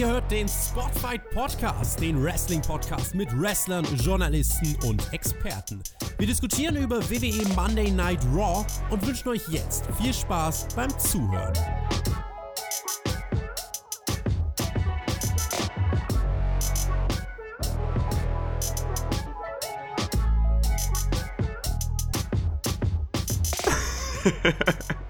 [0.00, 5.82] Ihr hört den Spotfight Podcast, den Wrestling-Podcast mit Wrestlern, Journalisten und Experten.
[6.16, 11.52] Wir diskutieren über WWE Monday Night Raw und wünschen euch jetzt viel Spaß beim Zuhören.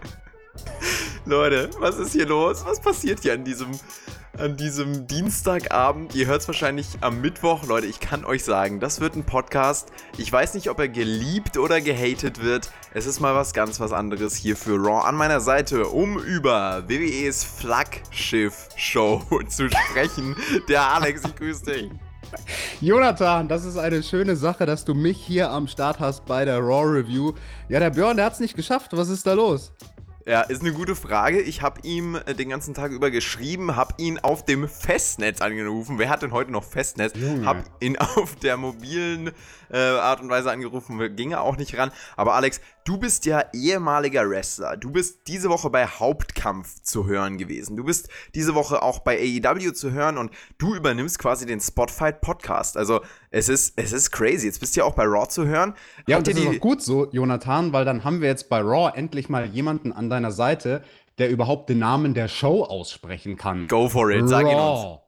[1.26, 2.64] Leute, was ist hier los?
[2.64, 3.70] Was passiert hier an diesem,
[4.40, 6.14] an diesem Dienstagabend?
[6.14, 7.66] Ihr hört es wahrscheinlich am Mittwoch.
[7.66, 9.92] Leute, ich kann euch sagen, das wird ein Podcast.
[10.16, 12.70] Ich weiß nicht, ob er geliebt oder gehatet wird.
[12.94, 16.88] Es ist mal was ganz was anderes hier für Raw an meiner Seite, um über
[16.88, 20.34] WWEs Flaggschiff-Show zu sprechen.
[20.68, 21.90] Der Alex, ich grüße dich.
[22.80, 26.60] Jonathan, das ist eine schöne Sache, dass du mich hier am Start hast bei der
[26.60, 27.34] Raw Review.
[27.68, 28.92] Ja, der Björn, der hat es nicht geschafft.
[28.92, 29.72] Was ist da los?
[30.30, 31.40] Ja, ist eine gute Frage.
[31.40, 35.98] Ich habe ihm äh, den ganzen Tag über geschrieben, habe ihn auf dem Festnetz angerufen.
[35.98, 37.14] Wer hat denn heute noch Festnetz?
[37.16, 37.44] Junge.
[37.44, 39.32] Hab ihn auf der mobilen
[39.72, 41.90] äh, Art und Weise angerufen, ging er auch nicht ran.
[42.16, 44.76] Aber Alex, du bist ja ehemaliger Wrestler.
[44.76, 47.76] Du bist diese Woche bei Hauptkampf zu hören gewesen.
[47.76, 52.20] Du bist diese Woche auch bei AEW zu hören und du übernimmst quasi den Spotfight
[52.20, 52.76] Podcast.
[52.76, 54.46] Also es ist, es ist crazy.
[54.46, 55.74] Jetzt bist du ja auch bei Raw zu hören.
[56.06, 58.60] Ja, Habt und das ist auch gut so, Jonathan, weil dann haben wir jetzt bei
[58.60, 60.82] Raw endlich mal jemanden an deiner Seite,
[61.18, 63.68] der überhaupt den Namen der Show aussprechen kann.
[63.68, 64.58] Go for it, sag ihn uns.
[64.58, 65.00] Raw.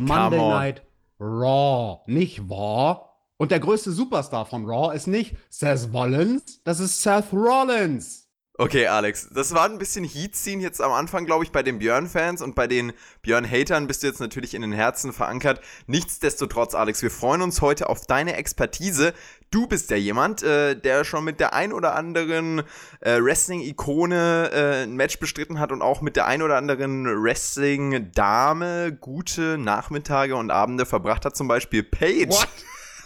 [0.00, 0.38] Monday.
[0.38, 0.82] Night
[1.20, 3.09] Raw, nicht Raw.
[3.40, 8.26] Und der größte Superstar von Raw ist nicht Seth Rollins, das ist Seth Rollins.
[8.58, 12.42] Okay, Alex, das war ein bisschen Heatziehen jetzt am Anfang, glaube ich, bei den Björn-Fans
[12.42, 15.62] und bei den Björn-Hatern bist du jetzt natürlich in den Herzen verankert.
[15.86, 19.14] Nichtsdestotrotz, Alex, wir freuen uns heute auf deine Expertise.
[19.50, 22.58] Du bist ja jemand, äh, der schon mit der ein oder anderen
[23.00, 28.92] äh, Wrestling-Ikone äh, ein Match bestritten hat und auch mit der ein oder anderen Wrestling-Dame
[29.00, 32.36] gute Nachmittage und Abende verbracht hat, zum Beispiel Paige.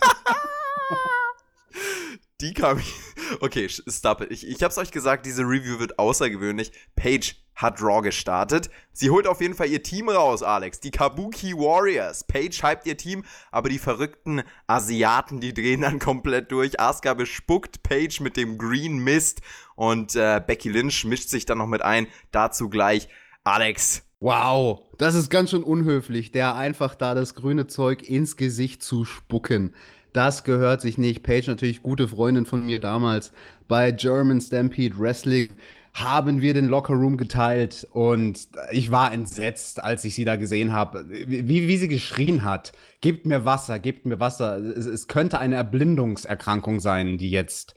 [2.40, 2.80] Die kam.
[3.40, 4.30] Okay, stop it.
[4.30, 6.72] Ich, ich hab's euch gesagt, diese Review wird außergewöhnlich.
[6.94, 8.70] Paige hat Raw gestartet.
[8.92, 10.80] Sie holt auf jeden Fall ihr Team raus, Alex.
[10.80, 12.24] Die Kabuki Warriors.
[12.24, 16.80] Paige hypt ihr Team, aber die verrückten Asiaten, die drehen dann komplett durch.
[16.80, 19.40] Asuka bespuckt Paige mit dem Green Mist
[19.76, 22.06] und äh, Becky Lynch mischt sich dann noch mit ein.
[22.32, 23.08] Dazu gleich.
[23.44, 28.82] Alex, Wow, das ist ganz schön unhöflich, der einfach da das grüne Zeug ins Gesicht
[28.82, 29.74] zu spucken.
[30.14, 31.24] Das gehört sich nicht.
[31.24, 33.32] Paige, natürlich gute Freundin von mir damals
[33.66, 35.48] bei German Stampede Wrestling,
[35.92, 41.04] haben wir den Lockerroom geteilt und ich war entsetzt, als ich sie da gesehen habe.
[41.08, 42.72] Wie, wie sie geschrien hat.
[43.00, 44.56] Gebt mir Wasser, gebt mir Wasser.
[44.58, 47.74] Es, es könnte eine Erblindungserkrankung sein, die jetzt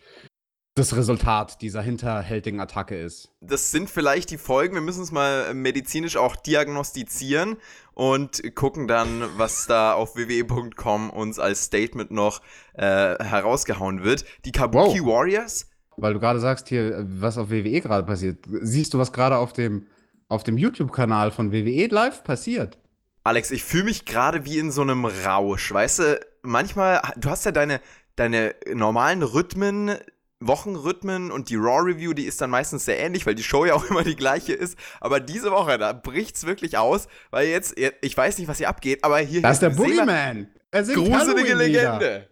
[0.78, 3.30] das Resultat dieser hinterhältigen Attacke ist.
[3.42, 4.76] das sind vielleicht die Folgen.
[4.76, 7.58] Wir müssen es mal medizinisch auch diagnostizieren
[7.94, 12.42] und gucken dann, was da auf wwe.com uns als Statement noch
[12.74, 14.26] äh, herausgehauen wird.
[14.46, 15.68] Die Kabuki Warriors.
[15.98, 18.46] Weil du gerade sagst hier, was auf WWE gerade passiert.
[18.62, 19.88] Siehst du, was gerade auf dem,
[20.28, 22.78] auf dem YouTube-Kanal von WWE live passiert?
[23.24, 25.74] Alex, ich fühle mich gerade wie in so einem Rausch.
[25.74, 27.82] Weißt du, manchmal, du hast ja deine,
[28.16, 29.98] deine normalen Rhythmen,
[30.40, 33.86] Wochenrhythmen und die Raw-Review, die ist dann meistens sehr ähnlich, weil die Show ja auch
[33.90, 34.78] immer die gleiche ist.
[35.02, 39.04] Aber diese Woche, da bricht's wirklich aus, weil jetzt, ich weiß nicht, was hier abgeht,
[39.04, 40.48] aber hier Das ist der Boogeyman.
[40.72, 41.56] Er Gruselige.
[41.56, 42.28] Legende.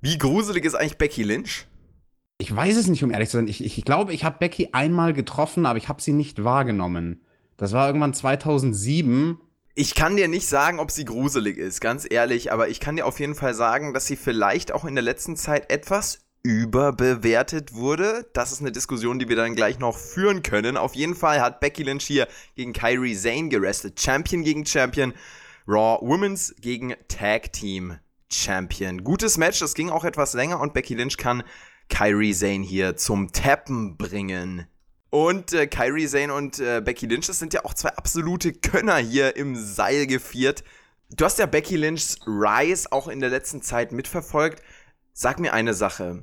[0.00, 1.66] Wie gruselig ist eigentlich Becky Lynch?
[2.38, 3.48] Ich weiß es nicht, um ehrlich zu sein.
[3.48, 7.24] Ich, ich, ich glaube, ich habe Becky einmal getroffen, aber ich habe sie nicht wahrgenommen.
[7.56, 9.40] Das war irgendwann 2007.
[9.74, 13.06] Ich kann dir nicht sagen, ob sie gruselig ist, ganz ehrlich, aber ich kann dir
[13.06, 18.28] auf jeden Fall sagen, dass sie vielleicht auch in der letzten Zeit etwas überbewertet wurde.
[18.32, 20.76] Das ist eine Diskussion, die wir dann gleich noch führen können.
[20.76, 24.00] Auf jeden Fall hat Becky Lynch hier gegen Kyrie Zane gerestelt.
[24.00, 25.12] Champion gegen Champion.
[25.66, 27.98] Raw Women's gegen Tag Team
[28.30, 29.04] Champion.
[29.04, 31.42] Gutes Match, das ging auch etwas länger und Becky Lynch kann
[31.88, 34.66] Kyrie Zane hier zum Tappen bringen.
[35.10, 38.96] Und äh, Kyrie Zane und äh, Becky Lynch, das sind ja auch zwei absolute Könner
[38.96, 40.64] hier im Seil geviert.
[41.10, 44.62] Du hast ja Becky Lynchs Rise auch in der letzten Zeit mitverfolgt.
[45.14, 46.22] Sag mir eine Sache.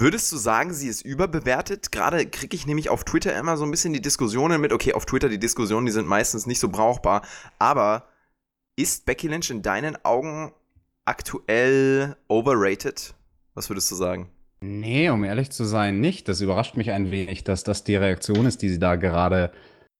[0.00, 1.90] Würdest du sagen, sie ist überbewertet?
[1.90, 4.72] Gerade kriege ich nämlich auf Twitter immer so ein bisschen die Diskussionen mit.
[4.72, 7.22] Okay, auf Twitter die Diskussionen, die sind meistens nicht so brauchbar.
[7.58, 8.04] Aber
[8.76, 10.52] ist Becky Lynch in deinen Augen
[11.04, 13.12] aktuell overrated?
[13.54, 14.30] Was würdest du sagen?
[14.60, 16.28] Nee, um ehrlich zu sein, nicht.
[16.28, 19.50] Das überrascht mich ein wenig, dass das die Reaktion ist, die sie da gerade.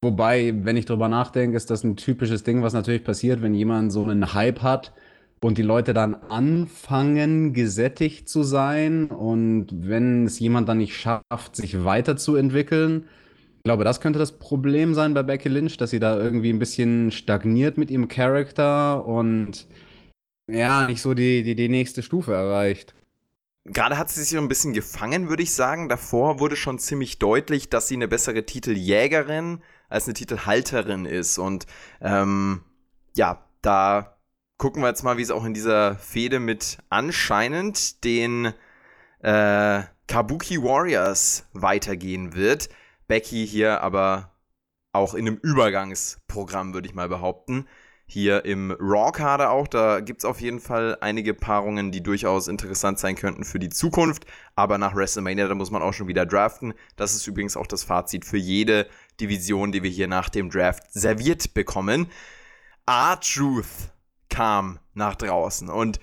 [0.00, 3.90] Wobei, wenn ich drüber nachdenke, ist das ein typisches Ding, was natürlich passiert, wenn jemand
[3.90, 4.92] so einen Hype hat
[5.40, 11.56] und die Leute dann anfangen, gesättigt zu sein und wenn es jemand dann nicht schafft,
[11.56, 13.04] sich weiterzuentwickeln,
[13.68, 17.12] glaube, das könnte das Problem sein bei Becky Lynch, dass sie da irgendwie ein bisschen
[17.12, 19.66] stagniert mit ihrem Charakter und
[20.50, 22.94] ja, nicht so die, die, die nächste Stufe erreicht.
[23.66, 25.90] Gerade hat sie sich ein bisschen gefangen, würde ich sagen.
[25.90, 29.60] Davor wurde schon ziemlich deutlich, dass sie eine bessere Titeljägerin
[29.90, 31.36] als eine Titelhalterin ist.
[31.36, 31.66] Und
[32.00, 32.62] ähm,
[33.16, 34.16] ja, da
[34.58, 38.52] gucken wir jetzt mal, wie es auch in dieser Fehde mit anscheinend den
[39.22, 42.68] äh, Kabuki Warriors weitergehen wird.
[43.06, 44.32] Becky hier aber
[44.92, 47.66] auch in einem Übergangsprogramm, würde ich mal behaupten.
[48.10, 52.98] Hier im Raw-Kader auch, da gibt es auf jeden Fall einige Paarungen, die durchaus interessant
[52.98, 54.24] sein könnten für die Zukunft.
[54.56, 56.72] Aber nach WrestleMania, da muss man auch schon wieder draften.
[56.96, 58.88] Das ist übrigens auch das Fazit für jede
[59.20, 62.10] Division, die wir hier nach dem Draft serviert bekommen.
[62.86, 63.92] R-Truth
[64.38, 65.68] kam nach draußen.
[65.68, 65.98] Und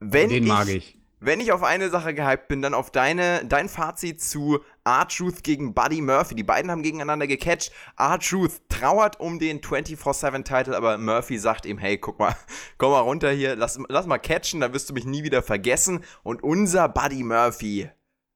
[0.00, 0.98] wenn Den ich, mag ich.
[1.20, 5.74] Wenn ich auf eine Sache gehypt bin, dann auf deine, dein Fazit zu R-Truth gegen
[5.74, 6.34] Buddy Murphy.
[6.34, 7.72] Die beiden haben gegeneinander gecatcht.
[7.98, 12.34] R-Truth trauert um den 24-7-Title, aber Murphy sagt ihm, hey, guck mal,
[12.78, 16.02] komm mal runter hier, lass, lass mal catchen, dann wirst du mich nie wieder vergessen.
[16.22, 17.90] Und unser Buddy Murphy,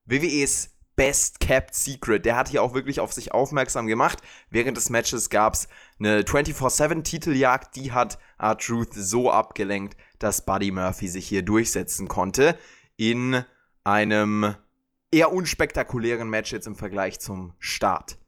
[0.05, 0.71] WWEs
[1.01, 2.27] Best Kept Secret.
[2.27, 4.19] Der hat hier auch wirklich auf sich aufmerksam gemacht.
[4.51, 5.67] Während des Matches gab es
[5.99, 12.55] eine 24-7-Titeljagd, die hat R-Truth so abgelenkt, dass Buddy Murphy sich hier durchsetzen konnte.
[12.99, 13.43] In
[13.83, 14.55] einem
[15.11, 18.19] eher unspektakulären Match jetzt im Vergleich zum Start.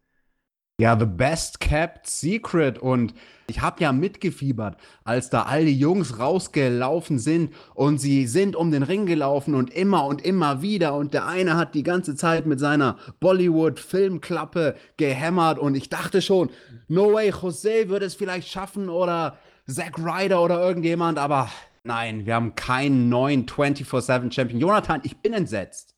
[0.83, 2.77] Ja, The Best Kept Secret.
[2.77, 3.15] Und
[3.47, 8.73] ich habe ja mitgefiebert, als da all die Jungs rausgelaufen sind und sie sind um
[8.73, 10.95] den Ring gelaufen und immer und immer wieder.
[10.95, 15.61] Und der eine hat die ganze Zeit mit seiner Bollywood-Filmklappe gehämmert.
[15.61, 16.51] Und ich dachte schon,
[16.89, 19.39] no way, Jose würde es vielleicht schaffen oder
[19.69, 21.17] Zack Ryder oder irgendjemand.
[21.17, 21.49] Aber
[21.85, 24.59] nein, wir haben keinen neuen 24-7-Champion.
[24.59, 25.95] Jonathan, ich bin entsetzt.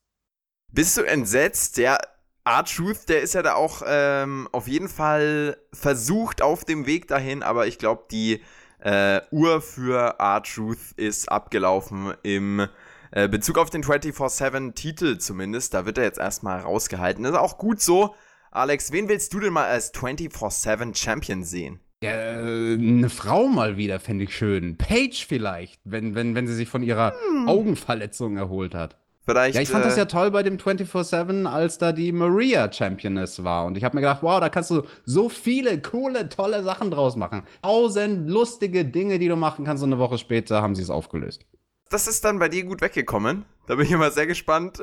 [0.70, 1.78] Bist du entsetzt?
[1.78, 1.96] Ja,
[2.44, 7.42] R-Truth, der ist ja da auch ähm, auf jeden Fall versucht auf dem Weg dahin,
[7.42, 8.42] aber ich glaube, die
[8.80, 12.66] äh, Uhr für R-Truth ist abgelaufen im
[13.12, 15.72] äh, Bezug auf den 24-7-Titel zumindest.
[15.72, 17.24] Da wird er jetzt erstmal rausgehalten.
[17.24, 18.14] Das ist auch gut so.
[18.50, 21.80] Alex, wen willst du denn mal als 24-7-Champion sehen?
[22.02, 24.76] Ja, äh, eine Frau mal wieder, fände ich schön.
[24.76, 27.48] Paige vielleicht, wenn, wenn, wenn sie sich von ihrer hm.
[27.48, 28.98] Augenverletzung erholt hat.
[29.26, 32.70] Vielleicht, ja, ich fand äh, das ja toll bei dem 24-7, als da die Maria
[32.70, 33.64] Championess war.
[33.64, 37.16] Und ich habe mir gedacht, wow, da kannst du so viele coole, tolle Sachen draus
[37.16, 37.42] machen.
[37.62, 39.82] Tausend lustige Dinge, die du machen kannst.
[39.82, 41.46] Und eine Woche später haben sie es aufgelöst.
[41.88, 43.46] Das ist dann bei dir gut weggekommen.
[43.66, 44.78] Da bin ich immer sehr gespannt,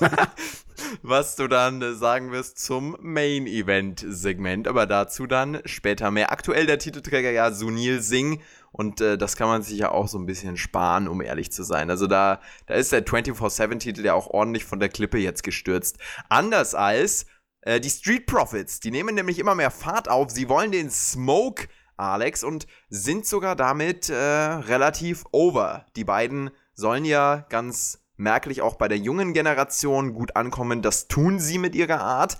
[1.02, 4.68] was du dann äh, sagen wirst zum Main Event Segment.
[4.68, 6.32] Aber dazu dann später mehr.
[6.32, 10.18] Aktuell der Titelträger ja Sunil Singh und äh, das kann man sich ja auch so
[10.18, 11.88] ein bisschen sparen, um ehrlich zu sein.
[11.88, 15.96] Also da, da ist der 24-7-Titel ja auch ordentlich von der Klippe jetzt gestürzt.
[16.28, 17.24] Anders als
[17.62, 18.80] äh, die Street Profits.
[18.80, 20.30] Die nehmen nämlich immer mehr Fahrt auf.
[20.30, 25.86] Sie wollen den Smoke, Alex, und sind sogar damit äh, relativ over.
[25.96, 30.82] Die beiden sollen ja ganz merklich auch bei der jungen Generation gut ankommen.
[30.82, 32.38] Das tun sie mit ihrer Art.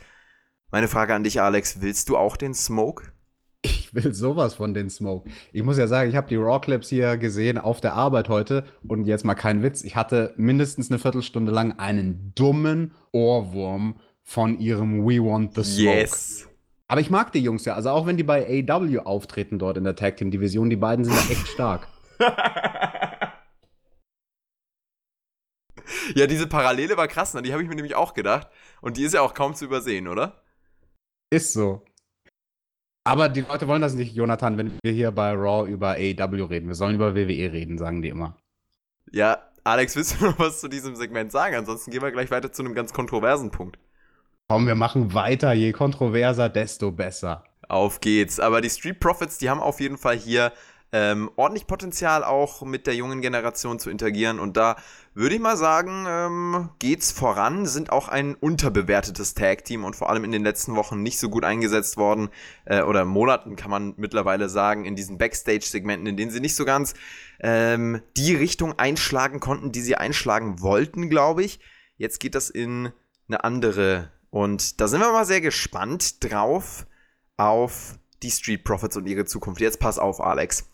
[0.70, 3.12] Meine Frage an dich, Alex, willst du auch den Smoke?
[3.62, 5.28] Ich will sowas von den Smoke.
[5.52, 8.64] Ich muss ja sagen, ich habe die Raw Clips hier gesehen auf der Arbeit heute
[8.86, 9.82] und jetzt mal kein Witz.
[9.82, 15.98] Ich hatte mindestens eine Viertelstunde lang einen dummen Ohrwurm von ihrem We Want the Smoke.
[15.98, 16.48] Yes.
[16.88, 17.74] Aber ich mag die Jungs ja.
[17.74, 21.04] Also auch wenn die bei AW auftreten dort in der Tag Team Division, die beiden
[21.04, 21.88] sind ja echt stark.
[26.14, 27.42] ja, diese Parallele war krass, ne?
[27.42, 28.48] die habe ich mir nämlich auch gedacht.
[28.80, 30.42] Und die ist ja auch kaum zu übersehen, oder?
[31.30, 31.84] Ist so.
[33.04, 36.68] Aber die Leute wollen das nicht, Jonathan, wenn wir hier bei Raw über AEW reden.
[36.68, 38.36] Wir sollen über WWE reden, sagen die immer.
[39.12, 41.54] Ja, Alex, willst du noch was zu diesem Segment sagen?
[41.54, 43.78] Ansonsten gehen wir gleich weiter zu einem ganz kontroversen Punkt.
[44.48, 45.52] Komm, wir machen weiter.
[45.52, 47.44] Je kontroverser, desto besser.
[47.68, 48.38] Auf geht's.
[48.38, 50.52] Aber die Street Profits, die haben auf jeden Fall hier
[50.92, 54.38] ähm, ordentlich Potenzial auch mit der jungen Generation zu interagieren.
[54.38, 54.76] Und da
[55.14, 60.24] würde ich mal sagen, ähm, geht's voran, sind auch ein unterbewertetes Tag-Team und vor allem
[60.24, 62.28] in den letzten Wochen nicht so gut eingesetzt worden,
[62.64, 66.64] äh, oder Monaten kann man mittlerweile sagen, in diesen Backstage-Segmenten, in denen sie nicht so
[66.64, 66.94] ganz
[67.40, 71.60] ähm, die Richtung einschlagen konnten, die sie einschlagen wollten, glaube ich.
[71.96, 72.92] Jetzt geht das in
[73.28, 74.12] eine andere.
[74.30, 76.86] Und da sind wir mal sehr gespannt drauf
[77.36, 79.60] auf die Street Profits und ihre Zukunft.
[79.60, 80.68] Jetzt pass auf, Alex.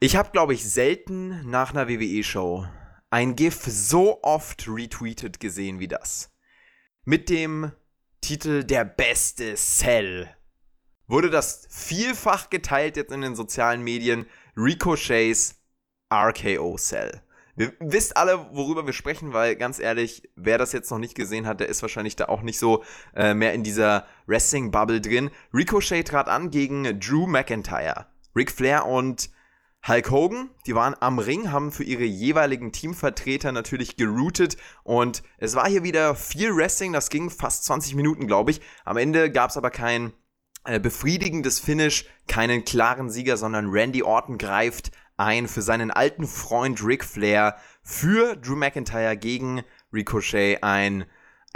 [0.00, 2.66] Ich habe, glaube ich, selten nach einer WWE-Show
[3.10, 6.32] ein GIF so oft retweetet gesehen wie das.
[7.04, 7.72] Mit dem
[8.20, 10.28] Titel Der beste Cell
[11.06, 15.62] wurde das vielfach geteilt jetzt in den sozialen Medien Ricochets
[16.12, 17.22] RKO Cell.
[17.56, 21.46] Wir wisst alle, worüber wir sprechen, weil ganz ehrlich, wer das jetzt noch nicht gesehen
[21.46, 22.82] hat, der ist wahrscheinlich da auch nicht so
[23.14, 25.30] äh, mehr in dieser Wrestling-Bubble drin.
[25.52, 28.06] Ricochet trat an gegen Drew McIntyre.
[28.34, 29.30] Ric Flair und
[29.86, 35.54] Hulk Hogan, die waren am Ring, haben für ihre jeweiligen Teamvertreter natürlich geroutet und es
[35.56, 38.62] war hier wieder viel Wrestling, das ging fast 20 Minuten, glaube ich.
[38.86, 40.14] Am Ende gab es aber kein
[40.64, 46.84] äh, befriedigendes Finish, keinen klaren Sieger, sondern Randy Orton greift ein für seinen alten Freund
[46.84, 51.04] Ric Flair, für Drew McIntyre gegen Ricochet ein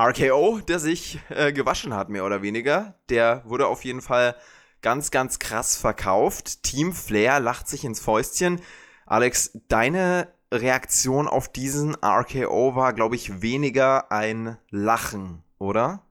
[0.01, 2.95] RKO, der sich äh, gewaschen hat, mehr oder weniger.
[3.09, 4.37] Der wurde auf jeden Fall
[4.81, 6.63] ganz, ganz krass verkauft.
[6.63, 8.61] Team Flair lacht sich ins Fäustchen.
[9.07, 16.03] Alex, deine Reaktion auf diesen RKO war, glaube ich, weniger ein Lachen, oder?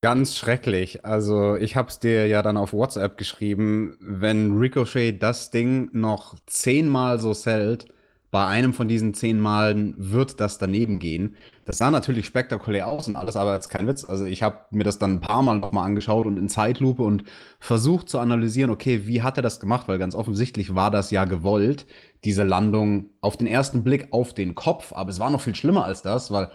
[0.00, 1.04] Ganz schrecklich.
[1.04, 6.36] Also ich habe es dir ja dann auf WhatsApp geschrieben, wenn Ricochet das Ding noch
[6.46, 7.86] zehnmal so sellt,
[8.30, 11.34] bei einem von diesen zehn Malen wird das daneben gehen.
[11.64, 14.04] Das sah natürlich spektakulär aus und alles, aber jetzt kein Witz.
[14.04, 17.24] Also ich habe mir das dann ein paar Mal nochmal angeschaut und in Zeitlupe und
[17.58, 19.88] versucht zu analysieren, okay, wie hat er das gemacht?
[19.88, 21.86] Weil ganz offensichtlich war das ja gewollt,
[22.24, 24.92] diese Landung auf den ersten Blick auf den Kopf.
[24.92, 26.50] Aber es war noch viel schlimmer als das, weil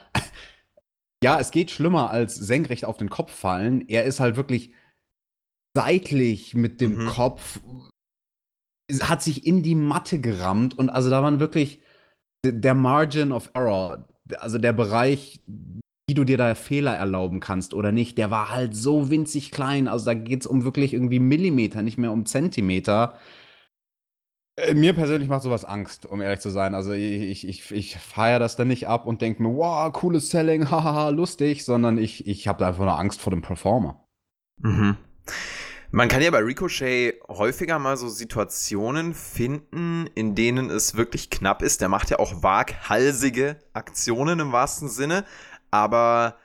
[1.24, 3.88] ja, es geht schlimmer als senkrecht auf den Kopf fallen.
[3.88, 4.74] Er ist halt wirklich
[5.76, 7.08] seitlich mit dem mhm.
[7.08, 7.60] Kopf
[9.02, 11.82] hat sich in die Matte gerammt und also da waren wirklich
[12.46, 15.42] der Margin of Error, also der Bereich,
[16.08, 19.88] wie du dir da Fehler erlauben kannst oder nicht, der war halt so winzig klein.
[19.88, 23.18] Also da geht es um wirklich irgendwie Millimeter, nicht mehr um Zentimeter.
[24.56, 26.76] Äh, mir persönlich macht sowas Angst, um ehrlich zu sein.
[26.76, 30.70] Also ich, ich, ich feiere das dann nicht ab und denke mir, wow, cooles Selling,
[30.72, 34.08] hahaha, lustig, sondern ich, ich habe da einfach nur Angst vor dem Performer.
[34.58, 34.98] Mhm.
[35.96, 41.62] Man kann ja bei Ricochet häufiger mal so Situationen finden, in denen es wirklich knapp
[41.62, 41.82] ist.
[41.82, 45.24] Der macht ja auch waghalsige Aktionen im wahrsten Sinne,
[45.70, 46.38] aber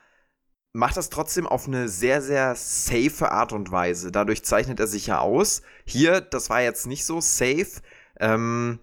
[0.74, 4.12] macht das trotzdem auf eine sehr, sehr safe Art und Weise.
[4.12, 5.62] Dadurch zeichnet er sich ja aus.
[5.86, 7.80] Hier, das war jetzt nicht so safe.
[8.20, 8.78] Ähm,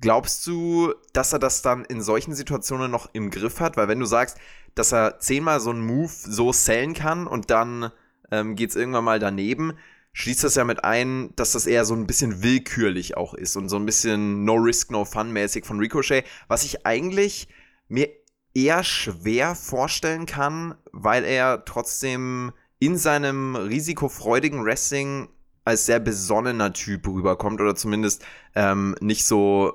[0.00, 3.76] glaubst du, dass er das dann in solchen Situationen noch im Griff hat?
[3.76, 4.38] Weil wenn du sagst,
[4.74, 7.92] dass er zehnmal so einen Move so sellen kann und dann
[8.30, 9.74] ähm, geht es irgendwann mal daneben,
[10.14, 13.68] schließt das ja mit ein, dass das eher so ein bisschen willkürlich auch ist und
[13.68, 17.48] so ein bisschen No Risk, No Fun mäßig von Ricochet, was ich eigentlich
[17.88, 18.08] mir
[18.54, 25.28] eher schwer vorstellen kann, weil er trotzdem in seinem risikofreudigen Wrestling
[25.64, 29.72] als sehr besonnener Typ rüberkommt oder zumindest ähm, nicht so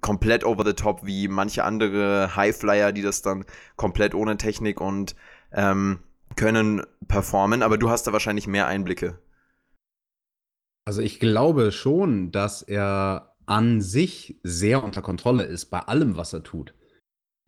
[0.00, 3.44] komplett over the top wie manche andere Highflyer, die das dann
[3.76, 5.16] komplett ohne Technik und
[5.52, 6.00] ähm,
[6.36, 9.18] können performen, aber du hast da wahrscheinlich mehr Einblicke.
[10.84, 16.32] Also ich glaube schon, dass er an sich sehr unter Kontrolle ist bei allem, was
[16.32, 16.74] er tut.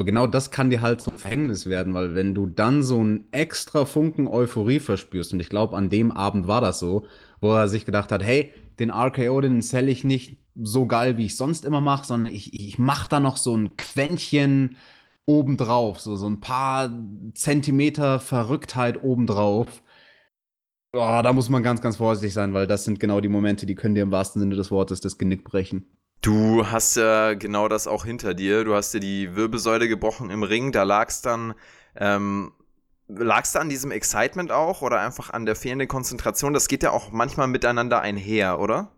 [0.00, 3.85] Genau das kann dir halt zum Verhängnis werden, weil wenn du dann so einen extra
[3.85, 7.05] Funken Euphorie verspürst, und ich glaube, an dem Abend war das so,
[7.40, 11.26] wo er sich gedacht hat, hey, den RKO, den sell ich nicht so geil, wie
[11.26, 14.76] ich sonst immer mache, sondern ich, ich mache da noch so ein Quäntchen
[15.26, 16.90] obendrauf, so, so ein paar
[17.35, 19.83] Zentimeter Verrücktheit obendrauf.
[20.93, 23.75] Oh, da muss man ganz, ganz vorsichtig sein, weil das sind genau die Momente, die
[23.75, 25.98] können dir im wahrsten Sinne des Wortes das Genick brechen.
[26.21, 28.65] Du hast ja genau das auch hinter dir.
[28.65, 30.73] Du hast dir die Wirbelsäule gebrochen im Ring.
[30.73, 31.55] Da lag's dann,
[31.97, 32.53] ähm,
[33.07, 36.53] lag's da an diesem Excitement auch oder einfach an der fehlenden Konzentration?
[36.53, 38.91] Das geht ja auch manchmal miteinander einher, oder?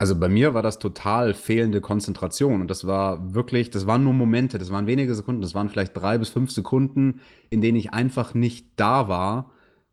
[0.00, 4.12] Also bei mir war das total fehlende Konzentration und das war wirklich, das waren nur
[4.12, 7.92] Momente, das waren wenige Sekunden, das waren vielleicht drei bis fünf Sekunden, in denen ich
[7.92, 9.50] einfach nicht da war.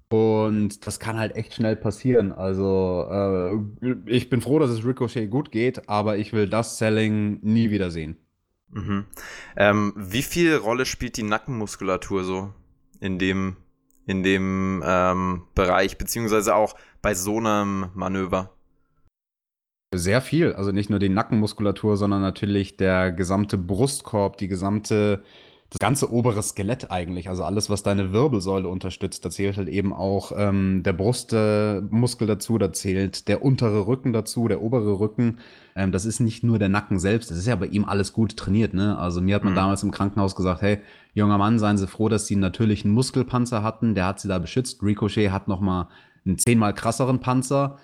[0.10, 2.32] Und das kann halt echt schnell passieren.
[2.32, 3.08] Also
[3.82, 7.72] äh, ich bin froh, dass es Ricochet gut geht, aber ich will das Selling nie
[7.72, 8.18] wieder sehen.
[8.70, 9.06] Mhm.
[9.56, 12.54] Ähm, wie viel Rolle spielt die Nackenmuskulatur so
[13.00, 13.58] in dem,
[14.06, 18.52] in dem ähm, Bereich, beziehungsweise auch bei so einem Manöver?
[19.94, 20.54] Sehr viel.
[20.54, 25.24] Also nicht nur die Nackenmuskulatur, sondern natürlich der gesamte Brustkorb, die gesamte,
[25.70, 27.28] das ganze obere Skelett eigentlich.
[27.28, 29.26] Also alles, was deine Wirbelsäule unterstützt.
[29.26, 34.14] Da zählt halt eben auch ähm, der Brustmuskel äh, dazu, da zählt der untere Rücken
[34.14, 35.40] dazu, der obere Rücken.
[35.76, 37.32] Ähm, das ist nicht nur der Nacken selbst.
[37.32, 38.74] Das ist ja bei ihm alles gut trainiert.
[38.74, 38.98] Ne?
[38.98, 39.58] Also mir hat man mhm.
[39.58, 40.80] damals im Krankenhaus gesagt, hey,
[41.14, 43.96] junger Mann, seien Sie froh, dass Sie einen natürlichen Muskelpanzer hatten.
[43.96, 44.84] Der hat Sie da beschützt.
[44.84, 45.90] Ricochet hat noch mal
[46.26, 47.80] einen zehnmal krasseren Panzer.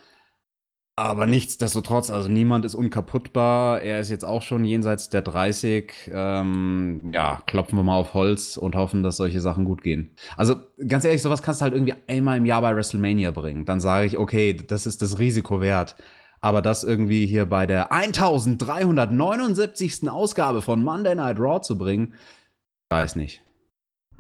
[0.98, 3.82] Aber nichtsdestotrotz, also niemand ist unkaputtbar.
[3.82, 6.12] Er ist jetzt auch schon jenseits der 30.
[6.14, 10.16] Ähm, ja, klopfen wir mal auf Holz und hoffen, dass solche Sachen gut gehen.
[10.36, 10.56] Also
[10.86, 13.66] ganz ehrlich, sowas kannst du halt irgendwie einmal im Jahr bei WrestleMania bringen.
[13.66, 15.96] Dann sage ich, okay, das ist das Risiko wert.
[16.42, 20.10] Aber das irgendwie hier bei der 1379.
[20.10, 22.16] Ausgabe von Monday Night Raw zu bringen,
[22.90, 23.42] weiß nicht.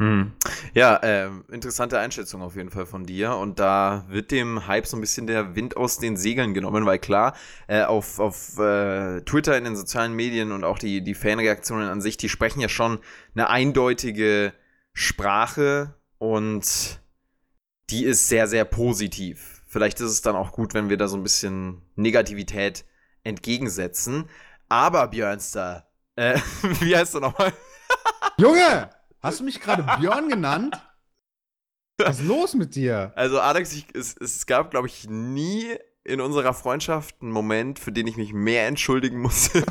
[0.02, 0.32] Hm.
[0.74, 3.36] Ja, äh, interessante Einschätzung auf jeden Fall von dir.
[3.36, 6.98] Und da wird dem Hype so ein bisschen der Wind aus den Segeln genommen, weil
[6.98, 7.36] klar,
[7.68, 12.02] äh, auf, auf äh, Twitter, in den sozialen Medien und auch die, die Fanreaktionen an
[12.02, 12.98] sich, die sprechen ja schon
[13.36, 14.54] eine eindeutige
[14.94, 17.00] Sprache und
[17.92, 19.62] die ist sehr, sehr positiv.
[19.68, 22.86] Vielleicht ist es dann auch gut, wenn wir da so ein bisschen Negativität
[23.24, 24.28] entgegensetzen.
[24.68, 26.40] Aber Björnster, äh,
[26.80, 27.54] wie heißt er nochmal?
[28.40, 28.90] Junge!
[29.22, 30.82] Hast du mich gerade Björn genannt?
[31.98, 33.12] Was ist los mit dir?
[33.16, 37.92] Also, Alex, ich, es, es gab, glaube ich, nie in unserer Freundschaft einen Moment, für
[37.92, 39.64] den ich mich mehr entschuldigen musste.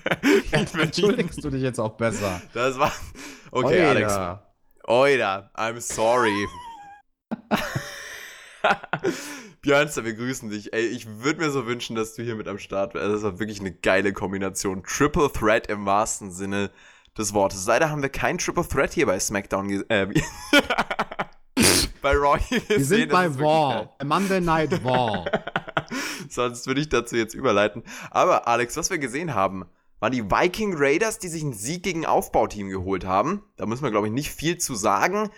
[0.52, 2.40] Entschuldigst du dich jetzt auch besser?
[2.54, 2.92] Das war.
[3.50, 3.90] Okay, Oida.
[3.90, 4.40] Alex.
[4.84, 6.48] Oida, I'm sorry.
[9.60, 10.72] Björnster, wir grüßen dich.
[10.72, 13.14] Ey, ich würde mir so wünschen, dass du hier mit am Start wärst.
[13.14, 14.82] Das war wirklich eine geile Kombination.
[14.82, 16.70] Triple Threat im wahrsten Sinne
[17.16, 17.66] des Wortes.
[17.66, 20.06] Leider haben wir kein Triple Threat hier bei SmackDown äh,
[22.02, 22.62] bei Raw gesehen.
[22.68, 23.96] Wir sind bei War.
[24.04, 25.24] Monday Night War.
[26.28, 27.82] Sonst würde ich dazu jetzt überleiten.
[28.10, 29.64] Aber Alex, was wir gesehen haben,
[30.00, 33.42] waren die Viking Raiders, die sich einen Sieg gegen Aufbauteam geholt haben.
[33.56, 35.30] Da müssen wir, glaube ich, nicht viel zu sagen.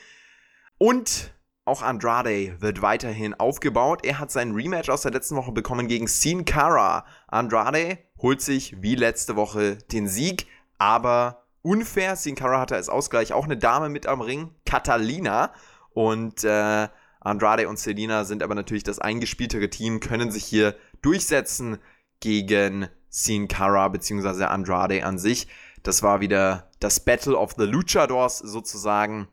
[0.78, 1.33] Und
[1.64, 4.04] auch Andrade wird weiterhin aufgebaut.
[4.04, 7.04] Er hat sein Rematch aus der letzten Woche bekommen gegen Sin Cara.
[7.26, 10.47] Andrade holt sich wie letzte Woche den Sieg,
[10.78, 12.16] aber unfair.
[12.16, 15.52] Sin Cara hatte als Ausgleich auch eine Dame mit am Ring, Catalina.
[15.92, 16.88] Und äh,
[17.20, 21.78] Andrade und Selina sind aber natürlich das eingespieltere Team, können sich hier durchsetzen
[22.20, 24.44] gegen Sin Cara bzw.
[24.44, 25.49] Andrade an sich.
[25.82, 29.28] Das war wieder das Battle of the Luchadors sozusagen,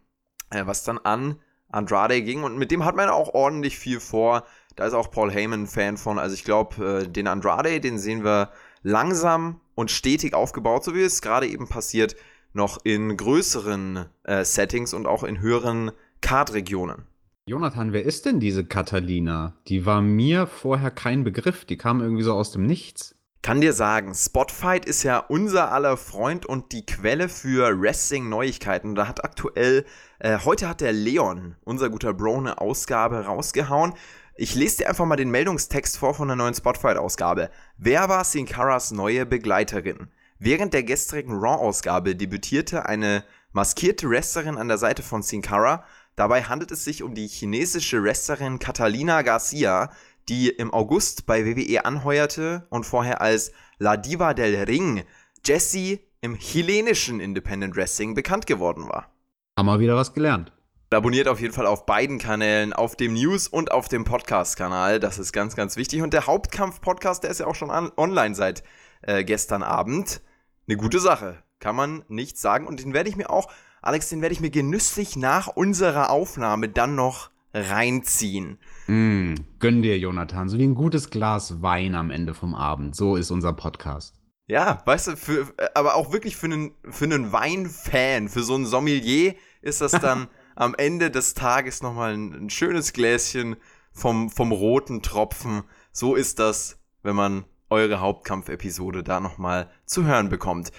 [0.50, 2.44] äh, was dann an Andrade ging.
[2.44, 4.44] Und mit dem hat man auch ordentlich viel vor.
[4.76, 6.18] Da ist auch Paul Heyman Fan von.
[6.18, 11.02] Also ich glaube, äh, den Andrade, den sehen wir langsam und stetig aufgebaut, so wie
[11.02, 12.16] es gerade eben passiert,
[12.54, 17.08] noch in größeren äh, Settings und auch in höheren Card-Regionen.
[17.46, 19.58] Jonathan, wer ist denn diese Catalina?
[19.68, 23.16] Die war mir vorher kein Begriff, die kam irgendwie so aus dem Nichts.
[23.42, 28.96] Kann dir sagen, Spotfight ist ja unser aller Freund und die Quelle für Wrestling-Neuigkeiten.
[28.96, 29.84] Da hat aktuell,
[30.20, 33.96] äh, heute hat der Leon, unser guter Bro, eine Ausgabe rausgehauen.
[34.36, 37.52] Ich lese dir einfach mal den Meldungstext vor von der neuen Spotfight-Ausgabe.
[37.78, 40.08] Wer war Sin Caras neue Begleiterin?
[40.40, 45.84] Während der gestrigen Raw-Ausgabe debütierte eine maskierte Wrestlerin an der Seite von Sin Cara.
[46.16, 49.92] Dabei handelt es sich um die chinesische Wrestlerin Catalina Garcia,
[50.28, 55.04] die im August bei WWE anheuerte und vorher als La Diva del Ring
[55.46, 59.14] Jessie im chilenischen Independent Wrestling bekannt geworden war.
[59.60, 60.53] Haben wir wieder was gelernt.
[60.94, 65.00] Abonniert auf jeden Fall auf beiden Kanälen, auf dem News- und auf dem Podcast-Kanal.
[65.00, 66.02] Das ist ganz, ganz wichtig.
[66.02, 68.64] Und der Hauptkampf-Podcast, der ist ja auch schon an, online seit
[69.02, 70.22] äh, gestern Abend.
[70.68, 71.42] Eine gute Sache.
[71.60, 72.68] Kann man nicht sagen.
[72.68, 73.50] Und den werde ich mir auch,
[73.82, 78.60] Alex, den werde ich mir genüsslich nach unserer Aufnahme dann noch reinziehen.
[78.88, 80.50] Mm, gönn dir, Jonathan.
[80.50, 82.96] So wie ein gutes Glas Wein am Ende vom Abend.
[82.96, 84.20] So ist unser Podcast.
[84.48, 88.66] Ja, weißt du, für, aber auch wirklich für einen, für einen Weinfan, für so einen
[88.66, 90.28] Sommelier ist das dann.
[90.56, 93.56] am Ende des Tages nochmal ein, ein schönes Gläschen
[93.92, 95.64] vom, vom roten Tropfen.
[95.92, 100.72] So ist das, wenn man eure Hauptkampfepisode da nochmal zu hören bekommt.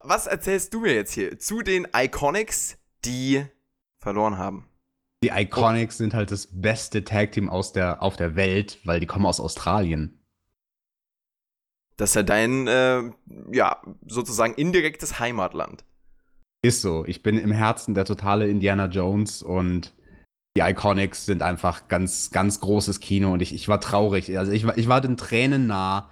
[0.00, 3.44] Was erzählst du mir jetzt hier zu den Iconics, die
[3.98, 4.68] verloren haben?
[5.22, 9.38] Die Iconics sind halt das beste Tag-Team der, auf der Welt, weil die kommen aus
[9.38, 10.18] Australien.
[11.96, 13.02] Das ist ja dein, äh,
[13.52, 15.84] ja, sozusagen indirektes Heimatland.
[16.62, 17.04] Ist so.
[17.06, 19.92] Ich bin im Herzen der totale Indiana Jones und
[20.56, 24.38] die Iconics sind einfach ganz, ganz großes Kino und ich, ich war traurig.
[24.38, 26.08] Also ich, ich war den Tränen nah,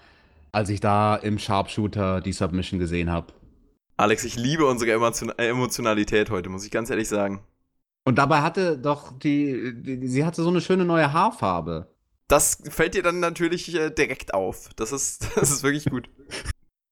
[0.51, 3.33] als ich da im Sharpshooter die Submission gesehen habe.
[3.97, 7.45] Alex, ich liebe unsere Emotionalität heute, muss ich ganz ehrlich sagen.
[8.05, 11.87] Und dabei hatte doch die, die sie hatte so eine schöne neue Haarfarbe.
[12.27, 14.71] Das fällt dir dann natürlich äh, direkt auf.
[14.75, 16.09] Das ist, das ist wirklich gut.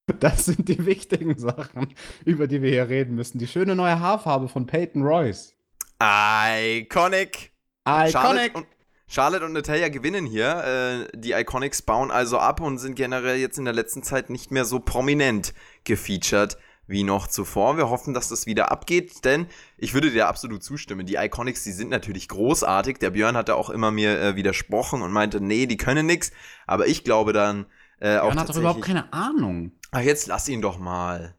[0.20, 1.94] Das sind die wichtigen Sachen,
[2.24, 3.38] über die wir hier reden müssen.
[3.38, 5.54] Die schöne neue Haarfarbe von Peyton Royce.
[6.00, 7.52] Iconic.
[7.86, 8.12] Iconic.
[8.12, 8.66] Charlotte und,
[9.06, 11.08] Charlotte und Natalia gewinnen hier.
[11.12, 14.50] Äh, die Iconics bauen also ab und sind generell jetzt in der letzten Zeit nicht
[14.50, 17.76] mehr so prominent gefeatured wie noch zuvor.
[17.76, 21.04] Wir hoffen, dass das wieder abgeht, denn ich würde dir absolut zustimmen.
[21.04, 22.98] Die Iconics, die sind natürlich großartig.
[22.98, 26.32] Der Björn hatte auch immer mir äh, widersprochen und meinte, nee, die können nix.
[26.66, 27.66] Aber ich glaube dann
[28.00, 29.72] äh, auch Björn hat doch überhaupt keine Ahnung.
[29.90, 31.34] Ach, jetzt lass ihn doch mal.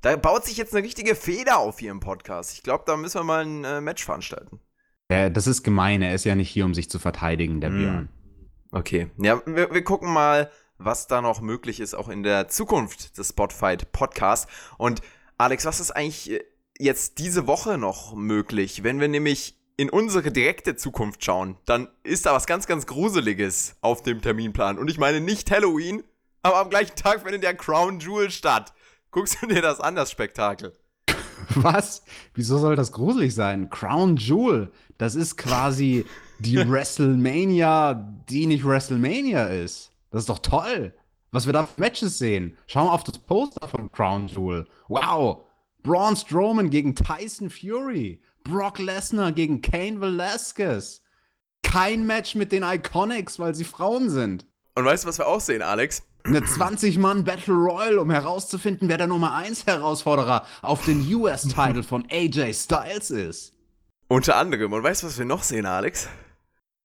[0.00, 2.54] Da baut sich jetzt eine richtige Feder auf hier im Podcast.
[2.54, 4.60] Ich glaube, da müssen wir mal ein äh, Match veranstalten.
[5.10, 6.02] Ja, das ist gemein.
[6.02, 7.78] Er ist ja nicht hier, um sich zu verteidigen, der mm.
[7.78, 8.08] Björn.
[8.72, 9.10] Okay.
[9.18, 13.30] Ja, wir, wir gucken mal, was da noch möglich ist, auch in der Zukunft des
[13.30, 14.50] Spotfight Podcasts.
[14.78, 15.02] Und
[15.36, 16.44] Alex, was ist eigentlich äh,
[16.78, 18.82] jetzt diese Woche noch möglich?
[18.82, 23.76] Wenn wir nämlich in unsere direkte Zukunft schauen, dann ist da was ganz, ganz Gruseliges
[23.80, 24.78] auf dem Terminplan.
[24.78, 26.04] Und ich meine nicht Halloween,
[26.42, 28.74] aber am gleichen Tag findet ja Crown Jewel statt.
[29.10, 30.74] Guckst du dir das an, das Spektakel?
[31.54, 32.02] Was?
[32.34, 33.70] Wieso soll das gruselig sein?
[33.70, 36.04] Crown Jewel, das ist quasi
[36.40, 37.94] die WrestleMania,
[38.28, 39.92] die nicht WrestleMania ist.
[40.10, 40.92] Das ist doch toll.
[41.30, 42.54] Was wir da für Matches sehen.
[42.66, 44.66] Schau mal auf das Poster von Crown Jewel.
[44.88, 45.46] Wow.
[45.82, 48.20] Braun Strowman gegen Tyson Fury.
[48.44, 51.02] Brock Lesnar gegen Kane Velasquez.
[51.62, 54.46] Kein Match mit den Iconics, weil sie Frauen sind.
[54.74, 56.02] Und weißt du, was wir auch sehen, Alex?
[56.24, 62.06] Eine 20-Mann Battle Royal, um herauszufinden, wer der Nummer 1 Herausforderer auf den US-Title von
[62.10, 63.52] AJ Styles ist.
[64.08, 64.72] Unter anderem.
[64.72, 66.08] Und weißt du, was wir noch sehen, Alex?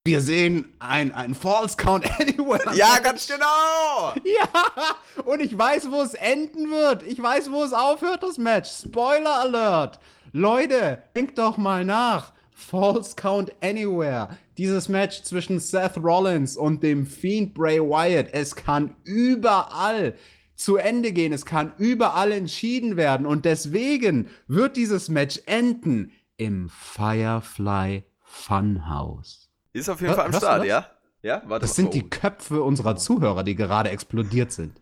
[0.05, 2.75] Wir sehen ein, ein False Count Anywhere.
[2.75, 4.13] Ja, ganz genau.
[4.23, 7.01] Ja, und ich weiß, wo es enden wird.
[7.03, 8.69] Ich weiß, wo es aufhört, das Match.
[8.69, 9.99] Spoiler Alert.
[10.37, 12.33] Leute, denkt doch mal nach.
[12.51, 14.37] False Count Anywhere.
[14.57, 18.33] Dieses Match zwischen Seth Rollins und dem Fiend Bray Wyatt.
[18.33, 20.15] Es kann überall
[20.55, 21.31] zu Ende gehen.
[21.31, 23.25] Es kann überall entschieden werden.
[23.25, 29.49] Und deswegen wird dieses Match enden im Firefly Funhouse.
[29.71, 30.85] Ist auf jeden Hör, Fall am Start, ja?
[31.21, 34.81] Ja, warte Das sind die Köpfe unserer Zuhörer, die gerade explodiert sind.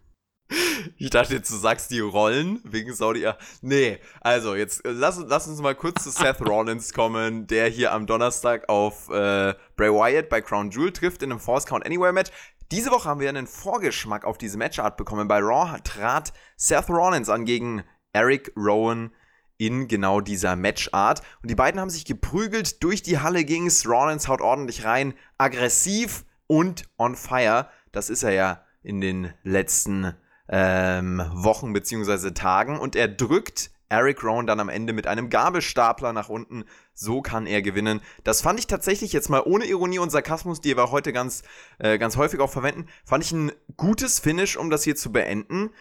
[0.97, 3.29] Ich dachte jetzt, du sagst die Rollen wegen Saudi.
[3.61, 7.91] Nee, also jetzt äh, lass, lass uns mal kurz zu Seth Rollins kommen, der hier
[7.91, 12.13] am Donnerstag auf äh, Bray Wyatt bei Crown Jewel trifft in einem Force Count Anywhere
[12.13, 12.31] Match.
[12.71, 15.27] Diese Woche haben wir einen Vorgeschmack auf diese Matchart bekommen.
[15.27, 19.11] Bei Raw trat Seth Rollins an gegen Eric Rowan
[19.57, 21.21] in genau dieser Matchart.
[21.41, 23.87] Und die beiden haben sich geprügelt, durch die Halle ging's.
[23.87, 27.69] Rollins haut ordentlich rein, aggressiv und on fire.
[27.91, 30.13] Das ist er ja in den letzten
[30.55, 32.31] ähm, Wochen bzw.
[32.31, 32.79] Tagen.
[32.79, 36.63] Und er drückt Eric Rowan dann am Ende mit einem Gabelstapler nach unten.
[36.93, 38.01] So kann er gewinnen.
[38.23, 41.41] Das fand ich tatsächlich jetzt mal ohne Ironie und Sarkasmus, die wir heute ganz,
[41.79, 45.71] äh, ganz häufig auch verwenden, fand ich ein gutes Finish, um das hier zu beenden.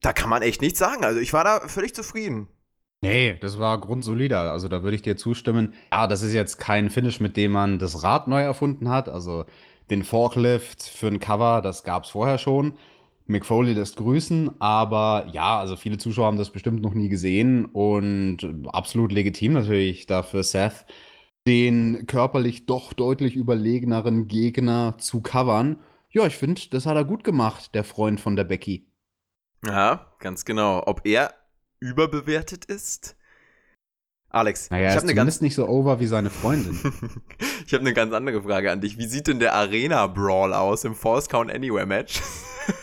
[0.00, 1.04] Da kann man echt nichts sagen.
[1.04, 2.48] Also ich war da völlig zufrieden.
[3.02, 4.50] Nee, das war grundsolider.
[4.50, 5.74] Also da würde ich dir zustimmen.
[5.92, 9.10] Ja, das ist jetzt kein Finish, mit dem man das Rad neu erfunden hat.
[9.10, 9.44] Also
[9.90, 12.78] den Forklift für ein Cover, das gab es vorher schon.
[13.26, 17.64] Mick Foley lässt grüßen, aber ja, also viele Zuschauer haben das bestimmt noch nie gesehen
[17.64, 20.84] und absolut legitim natürlich dafür Seth,
[21.46, 25.78] den körperlich doch deutlich überlegeneren Gegner zu covern.
[26.10, 28.86] Ja, ich finde, das hat er gut gemacht, der Freund von der Becky.
[29.64, 30.82] Ja, ganz genau.
[30.86, 31.32] Ob er
[31.80, 33.16] überbewertet ist?
[34.34, 36.76] Alex, naja, ich habe eine ganz nicht so over wie seine Freundin.
[37.66, 38.98] ich habe eine ganz andere Frage an dich.
[38.98, 42.20] Wie sieht denn der Arena Brawl aus im False Count Anywhere Match?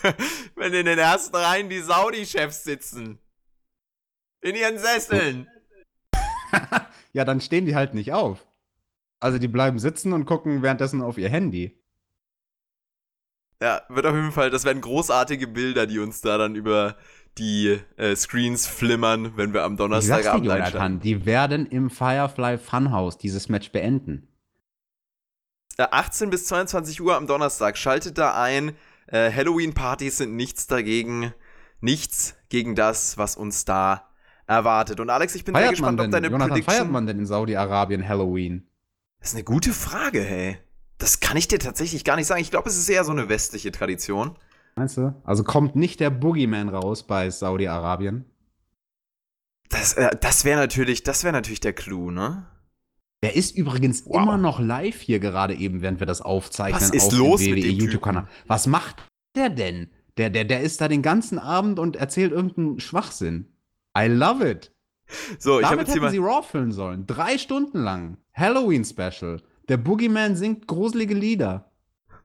[0.56, 3.18] Wenn in den ersten Reihen die Saudi Chefs sitzen.
[4.40, 5.46] In ihren Sesseln.
[7.12, 8.46] ja, dann stehen die halt nicht auf.
[9.20, 11.78] Also die bleiben sitzen und gucken währenddessen auf ihr Handy.
[13.60, 16.96] Ja, wird auf jeden Fall, das werden großartige Bilder, die uns da dann über
[17.38, 21.00] die äh, Screens flimmern, wenn wir am Donnerstagabend einschalten.
[21.00, 24.28] Die werden im Firefly Funhouse dieses Match beenden.
[25.78, 27.76] 18 bis 22 Uhr am Donnerstag.
[27.78, 28.72] Schaltet da ein.
[29.06, 31.32] Äh, Halloween-Partys sind nichts dagegen.
[31.80, 34.08] Nichts gegen das, was uns da
[34.46, 35.00] erwartet.
[35.00, 36.74] Und Alex, ich bin feiert sehr gespannt, ob deine Jonathan, Prediction...
[36.74, 38.68] feiert man denn in Saudi-Arabien Halloween?
[39.18, 40.58] Das ist eine gute Frage, hey.
[40.98, 42.40] Das kann ich dir tatsächlich gar nicht sagen.
[42.40, 44.36] Ich glaube, es ist eher so eine westliche Tradition.
[44.74, 45.14] Meinst du?
[45.24, 48.24] Also kommt nicht der Boogeyman raus bei Saudi-Arabien?
[49.68, 52.46] Das, äh, das wäre natürlich, das natürlich der Clou, ne?
[53.22, 54.22] Der ist übrigens wow.
[54.22, 56.80] immer noch live hier gerade eben, während wir das aufzeichnen.
[56.80, 58.26] Was ist auf los dem WWE YouTube-Kanal?
[58.46, 59.06] Was macht
[59.36, 59.90] der denn?
[60.18, 63.46] Der, der, der ist da den ganzen Abend und erzählt irgendeinen Schwachsinn.
[63.96, 64.72] I love it.
[65.38, 67.06] So, ich habe jetzt hätten sie Raw füllen sollen.
[67.06, 68.18] Drei Stunden lang.
[68.34, 69.40] Halloween-Special.
[69.68, 71.71] Der Boogeyman singt gruselige Lieder.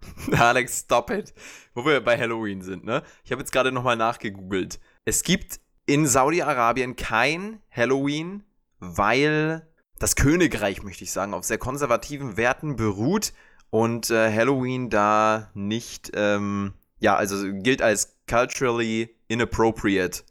[0.31, 1.33] Alex, stop it.
[1.73, 3.03] Wo wir bei Halloween sind, ne?
[3.23, 4.79] Ich habe jetzt gerade nochmal nachgegoogelt.
[5.05, 8.43] Es gibt in Saudi-Arabien kein Halloween,
[8.79, 9.67] weil
[9.99, 13.33] das Königreich, möchte ich sagen, auf sehr konservativen Werten beruht
[13.69, 20.23] und äh, Halloween da nicht, ähm, ja, also gilt als culturally inappropriate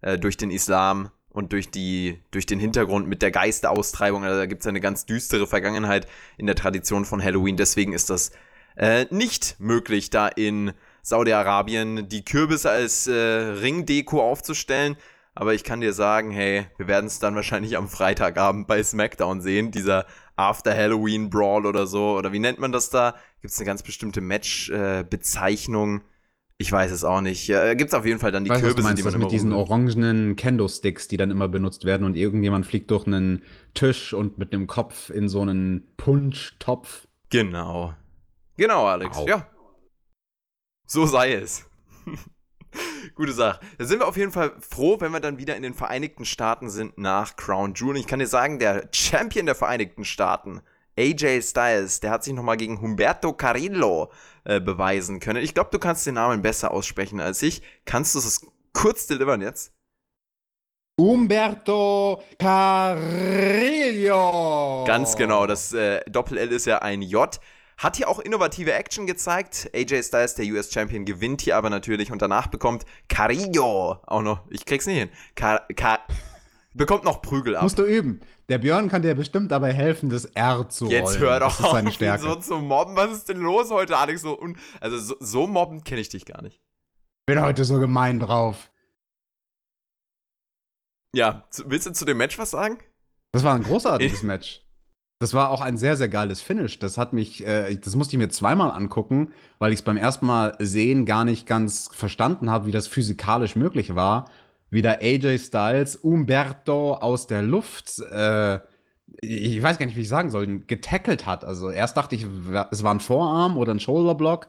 [0.00, 4.24] äh, durch den Islam und durch, die, durch den Hintergrund mit der Geisteraustreibung.
[4.24, 6.06] Also da gibt es eine ganz düstere Vergangenheit
[6.36, 7.56] in der Tradition von Halloween.
[7.56, 8.32] Deswegen ist das
[8.80, 14.96] äh, nicht möglich, da in Saudi-Arabien die Kürbisse als äh, Ringdeko aufzustellen.
[15.34, 19.42] Aber ich kann dir sagen, hey, wir werden es dann wahrscheinlich am Freitagabend bei SmackDown
[19.42, 22.16] sehen, dieser After Halloween Brawl oder so.
[22.16, 23.14] Oder wie nennt man das da?
[23.42, 26.00] Gibt es eine ganz bestimmte Match-Bezeichnung?
[26.56, 27.48] Ich weiß es auch nicht.
[27.48, 29.24] Ja, Gibt es auf jeden Fall dann die weißt, Kürbisse, meinst, die man das immer
[29.26, 33.42] mit diesen orangenen Kendo-Sticks, die dann immer benutzt werden und irgendjemand fliegt durch einen
[33.74, 37.06] Tisch und mit dem Kopf in so einen Punschtopf.
[37.28, 37.94] Genau.
[38.60, 39.16] Genau, Alex.
[39.16, 39.26] Au.
[39.26, 39.46] Ja.
[40.86, 41.64] So sei es.
[43.14, 43.58] Gute Sache.
[43.78, 46.68] Da sind wir auf jeden Fall froh, wenn wir dann wieder in den Vereinigten Staaten
[46.68, 47.92] sind nach Crown Jewel.
[47.92, 50.60] Und ich kann dir sagen, der Champion der Vereinigten Staaten,
[50.98, 54.12] AJ Styles, der hat sich nochmal gegen Humberto Carrillo
[54.44, 55.42] äh, beweisen können.
[55.42, 57.62] Ich glaube, du kannst den Namen besser aussprechen als ich.
[57.86, 59.72] Kannst du es kurz delivern jetzt?
[60.98, 63.24] Umberto Carrillo.
[64.86, 67.40] Ganz genau, das äh, Doppel-L ist ja ein J.
[67.80, 69.70] Hat hier auch innovative Action gezeigt.
[69.74, 74.42] AJ Styles, der US Champion, gewinnt hier aber natürlich und danach bekommt Carrillo auch noch,
[74.50, 76.00] ich krieg's nicht hin, Car Car
[76.74, 77.62] bekommt noch Prügel ab.
[77.62, 78.20] Musst du üben.
[78.50, 80.96] Der Björn kann dir bestimmt dabei helfen, das R zu rollen.
[80.98, 82.96] Jetzt hör doch das ist seine auf, so zu mobben.
[82.96, 84.20] Was ist denn los heute, Alex?
[84.20, 84.38] So
[84.78, 86.60] also so, so mobbend kenne ich dich gar nicht.
[87.24, 88.70] bin heute so gemein drauf.
[91.14, 92.78] Ja, willst du zu dem Match was sagen?
[93.32, 94.62] Das war ein großartiges Match.
[95.20, 96.78] Das war auch ein sehr, sehr geiles Finish.
[96.78, 100.24] Das hat mich, äh, das musste ich mir zweimal angucken, weil ich es beim ersten
[100.24, 104.30] Mal sehen gar nicht ganz verstanden habe, wie das physikalisch möglich war.
[104.70, 108.60] Wie der AJ Styles Umberto aus der Luft, äh,
[109.20, 111.44] ich weiß gar nicht, wie ich sagen soll, getackelt hat.
[111.44, 112.26] Also erst dachte ich,
[112.70, 114.48] es war ein Vorarm oder ein Shoulderblock.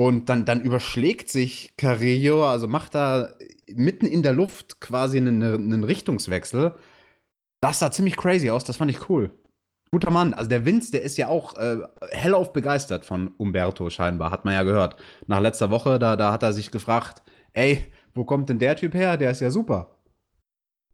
[0.00, 3.30] Und dann, dann überschlägt sich Carrillo, also macht da
[3.66, 6.74] mitten in der Luft quasi einen, einen Richtungswechsel.
[7.60, 9.32] Das sah ziemlich crazy aus, das fand ich cool.
[9.90, 10.34] Guter Mann.
[10.34, 11.78] Also der Vince, der ist ja auch äh,
[12.10, 14.96] hellauf begeistert von Umberto scheinbar, hat man ja gehört.
[15.26, 17.22] Nach letzter Woche, da, da hat er sich gefragt,
[17.52, 19.16] ey, wo kommt denn der Typ her?
[19.16, 19.97] Der ist ja super.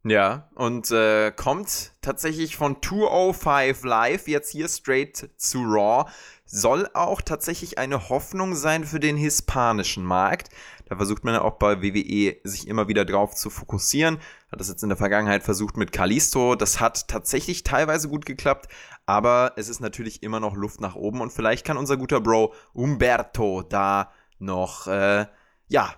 [0.07, 6.11] Ja, und äh, kommt tatsächlich von 205 Live jetzt hier straight zu Raw.
[6.45, 10.51] Soll auch tatsächlich eine Hoffnung sein für den hispanischen Markt.
[10.91, 14.19] Da versucht man ja auch bei WWE sich immer wieder drauf zu fokussieren.
[14.53, 16.55] Hat das jetzt in der Vergangenheit versucht mit Kalisto.
[16.55, 18.69] Das hat tatsächlich teilweise gut geklappt,
[19.07, 22.53] aber es ist natürlich immer noch Luft nach oben und vielleicht kann unser guter Bro
[22.75, 25.25] Umberto da noch, äh,
[25.69, 25.95] ja,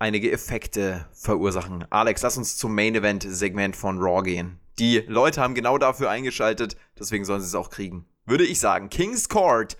[0.00, 1.84] einige Effekte verursachen.
[1.90, 4.58] Alex, lass uns zum Main Event Segment von Raw gehen.
[4.78, 8.06] Die Leute haben genau dafür eingeschaltet, deswegen sollen sie es auch kriegen.
[8.24, 9.76] Würde ich sagen, King's Court.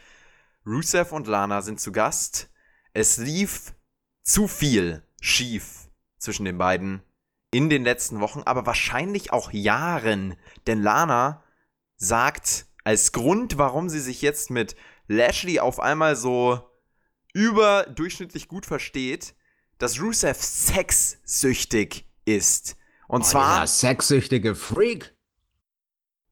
[0.67, 2.51] Rusev und Lana sind zu Gast.
[2.93, 3.75] Es lief
[4.23, 7.03] zu viel schief zwischen den beiden
[7.51, 10.37] in den letzten Wochen, aber wahrscheinlich auch Jahren.
[10.67, 11.43] Denn Lana
[11.97, 14.77] sagt als Grund, warum sie sich jetzt mit
[15.09, 16.61] Lashley auf einmal so
[17.33, 19.35] überdurchschnittlich gut versteht,
[19.81, 22.77] dass Rusev sexsüchtig ist.
[23.09, 25.17] Und zwar, sexsüchtige Freak.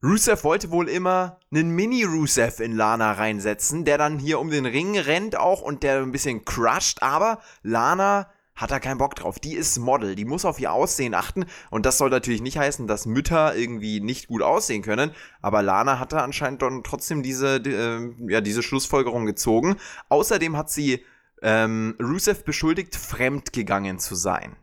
[0.01, 4.97] Rusev wollte wohl immer einen Mini-Rusev in Lana reinsetzen, der dann hier um den Ring
[4.97, 9.39] rennt auch und der ein bisschen crusht, aber Lana hat da keinen Bock drauf.
[9.39, 12.87] Die ist Model, die muss auf ihr Aussehen achten und das soll natürlich nicht heißen,
[12.87, 17.59] dass Mütter irgendwie nicht gut aussehen können, aber Lana hat da anscheinend dann trotzdem diese,
[17.59, 19.75] die, äh, ja, diese Schlussfolgerung gezogen.
[20.07, 21.03] Außerdem hat sie
[21.41, 24.55] ähm, Rusev beschuldigt, fremdgegangen zu sein.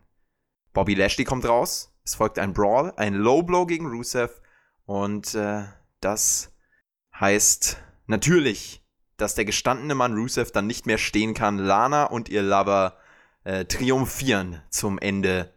[0.73, 4.41] Bobby Lashley kommt raus, es folgt ein Brawl, ein Low Blow gegen Rusev
[4.85, 5.63] und äh,
[6.01, 6.53] das
[7.19, 8.83] heißt natürlich,
[9.17, 11.57] dass der gestandene Mann Rusev dann nicht mehr stehen kann.
[11.57, 12.97] Lana und ihr Lover
[13.43, 15.53] äh, triumphieren zum Ende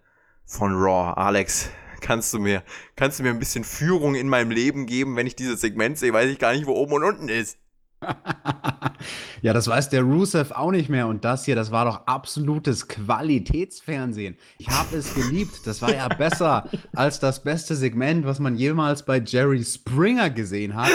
[0.47, 1.13] von Raw.
[1.21, 1.69] Alex,
[2.01, 2.63] kannst du mir,
[2.97, 5.17] kannst du mir ein bisschen Führung in meinem Leben geben?
[5.17, 7.59] Wenn ich dieses Segment sehe, weiß ich gar nicht, wo oben und unten ist.
[9.43, 11.07] ja, das weiß der Rusev auch nicht mehr.
[11.07, 14.37] Und das hier, das war doch absolutes Qualitätsfernsehen.
[14.59, 15.67] Ich habe es geliebt.
[15.67, 20.75] Das war ja besser als das beste Segment, was man jemals bei Jerry Springer gesehen
[20.75, 20.91] hat.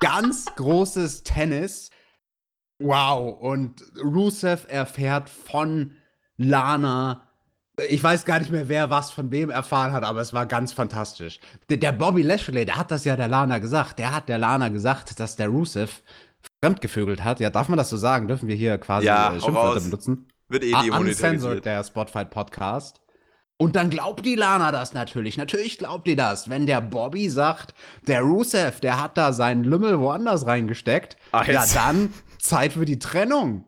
[0.00, 1.90] Ganz großes Tennis.
[2.78, 3.40] Wow.
[3.40, 5.92] Und Rusev erfährt von
[6.36, 7.27] Lana.
[7.88, 10.72] Ich weiß gar nicht mehr, wer was von wem erfahren hat, aber es war ganz
[10.72, 11.38] fantastisch.
[11.70, 13.98] Der, Bobby Lashley, der hat das ja der Lana gesagt.
[14.00, 16.02] Der hat der Lana gesagt, dass der Rusev
[16.62, 17.38] fremdgevögelt hat.
[17.40, 18.26] Ja, darf man das so sagen?
[18.26, 20.26] Dürfen wir hier quasi Ja, äh, Schimpfwörter benutzen?
[20.48, 21.64] Wird eh Ah, demonetarisiert.
[21.64, 23.00] Der Spotfight Podcast.
[23.60, 25.36] Und dann glaubt die Lana das natürlich.
[25.36, 26.48] Natürlich glaubt die das.
[26.48, 27.74] Wenn der Bobby sagt,
[28.06, 32.98] der Rusev, der hat da seinen Lümmel woanders reingesteckt, Ach, ja dann Zeit für die
[32.98, 33.66] Trennung.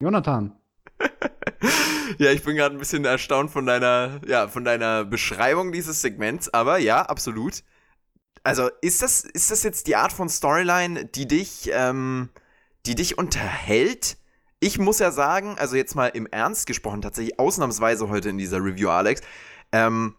[0.00, 0.52] Jonathan.
[2.18, 6.52] Ja, ich bin gerade ein bisschen erstaunt von deiner, ja, von deiner Beschreibung dieses Segments,
[6.52, 7.62] aber ja, absolut.
[8.44, 12.30] Also, ist das, ist das jetzt die Art von Storyline, die dich, ähm,
[12.86, 14.18] die dich unterhält?
[14.60, 18.58] Ich muss ja sagen, also jetzt mal im Ernst gesprochen, tatsächlich ausnahmsweise heute in dieser
[18.58, 19.20] Review, Alex,
[19.72, 20.14] ähm,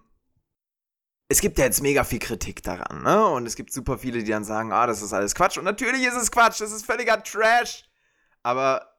[1.30, 3.26] es gibt ja jetzt mega viel Kritik daran, ne?
[3.28, 5.58] Und es gibt super viele, die dann sagen, ah, das ist alles Quatsch.
[5.58, 7.86] Und natürlich ist es Quatsch, das ist völliger Trash.
[8.44, 8.97] aber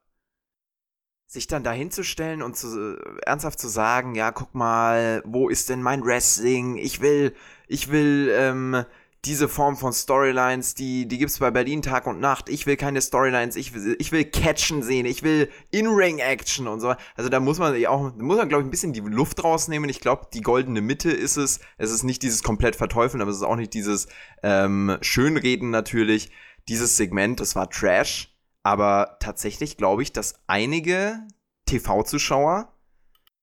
[1.28, 6.02] sich dann dahinzustellen und zu, ernsthaft zu sagen, ja, guck mal, wo ist denn mein
[6.04, 6.76] Wrestling?
[6.76, 7.34] Ich will,
[7.68, 8.84] ich will, ähm,
[9.24, 12.48] diese Form von Storylines, die, die gibt's bei Berlin Tag und Nacht.
[12.48, 16.94] Ich will keine Storylines, ich will, ich will Catchen sehen, ich will In-Ring-Action und so.
[17.16, 19.90] Also da muss man auch, muss man, glaube ich, ein bisschen die Luft rausnehmen.
[19.90, 21.58] Ich glaube, die goldene Mitte ist es.
[21.78, 24.06] Es ist nicht dieses komplett Verteufeln, aber es ist auch nicht dieses
[24.42, 26.30] ähm, Schönreden natürlich.
[26.68, 28.32] Dieses Segment, das war Trash.
[28.62, 31.26] Aber tatsächlich glaube ich, dass einige
[31.66, 32.72] TV-Zuschauer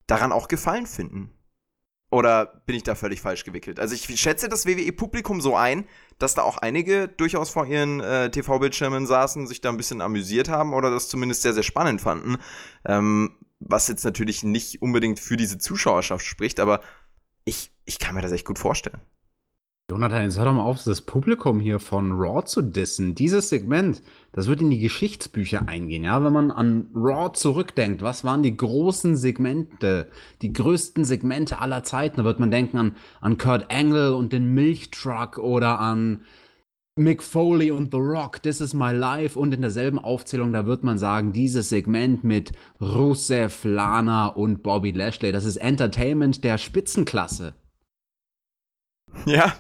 [0.08, 1.32] daran auch Gefallen finden.
[2.12, 3.80] Oder bin ich da völlig falsch gewickelt?
[3.80, 5.86] Also ich schätze das WWE-Publikum so ein,
[6.19, 10.47] dass da auch einige durchaus vor ihren äh, TV-Bildschirmen saßen, sich da ein bisschen amüsiert
[10.47, 12.38] haben oder das zumindest sehr, sehr spannend fanden.
[12.86, 16.82] Ähm, was jetzt natürlich nicht unbedingt für diese Zuschauerschaft spricht, aber
[17.43, 19.01] ich, ich kann mir das echt gut vorstellen.
[19.91, 23.13] Jonathan, jetzt hör doch mal auf, das Publikum hier von Raw zu dissen.
[23.13, 26.24] Dieses Segment, das wird in die Geschichtsbücher eingehen, ja.
[26.24, 30.10] Wenn man an Raw zurückdenkt, was waren die großen Segmente,
[30.41, 32.17] die größten Segmente aller Zeiten?
[32.17, 36.21] Da wird man denken an, an Kurt Angle und den Milchtruck oder an
[36.95, 39.38] Mick Foley und The Rock, This is My Life.
[39.38, 44.89] Und in derselben Aufzählung, da wird man sagen, dieses Segment mit Rusev, Lana und Bobby
[44.89, 47.54] Lashley, das ist Entertainment der Spitzenklasse.
[49.26, 49.54] Ja,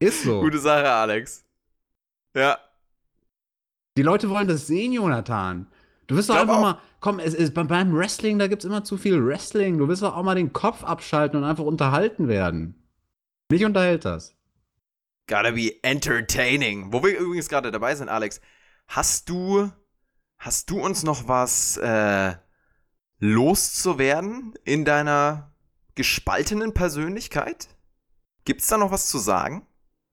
[0.00, 0.40] ist so.
[0.40, 1.44] Gute Sache, Alex.
[2.34, 2.58] Ja.
[3.96, 5.66] Die Leute wollen das sehen, Jonathan.
[6.06, 6.60] Du wirst doch einfach auch.
[6.60, 9.78] mal, komm, es ist beim Wrestling, da gibt es immer zu viel Wrestling.
[9.78, 12.74] Du wirst doch auch mal den Kopf abschalten und einfach unterhalten werden.
[13.48, 14.34] Mich unterhält das.
[15.28, 16.92] Gotta be entertaining.
[16.92, 18.40] Wo wir übrigens gerade dabei sind, Alex,
[18.88, 19.70] hast du,
[20.38, 22.34] hast du uns noch was äh,
[23.18, 25.54] loszuwerden in deiner
[25.94, 27.68] gespaltenen Persönlichkeit?
[28.44, 29.66] Gibt's da noch was zu sagen?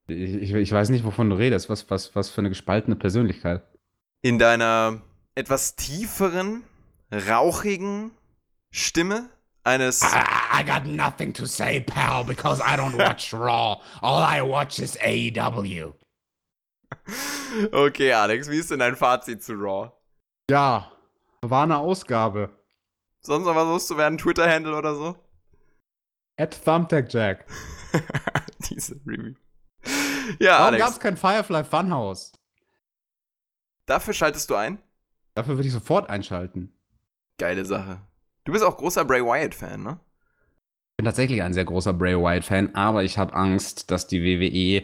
[0.08, 1.70] Ich, ich, weiß nicht, wovon du redest.
[1.70, 3.64] Was, was, was für eine gespaltene Persönlichkeit.
[4.22, 5.02] In deiner
[5.36, 6.64] etwas tieferen,
[7.12, 8.12] rauchigen
[8.72, 9.30] Stimme
[9.64, 10.02] eines.
[10.02, 13.82] I, I got nothing to say, pal, because I don't watch Raw.
[14.02, 15.94] All I watch is AEW.
[17.72, 19.92] Okay, Alex, wie ist denn dein Fazit zu Raw?
[20.50, 20.92] Ja,
[21.42, 22.50] war eine Ausgabe.
[23.22, 24.18] Sonst noch was loszuwerden?
[24.18, 25.16] Twitter-Handle oder so?
[26.38, 27.46] At Thumbtack Jack.
[28.70, 29.34] Diese Review.
[30.40, 32.34] Ja, Warum gab es kein Firefly Funhouse?
[33.86, 34.80] Dafür schaltest du ein?
[35.36, 36.74] Dafür würde ich sofort einschalten.
[37.38, 38.02] Geile Sache.
[38.44, 40.00] Du bist auch großer Bray Wyatt-Fan, ne?
[40.92, 44.84] Ich bin tatsächlich ein sehr großer Bray Wyatt-Fan, aber ich habe Angst, dass die WWE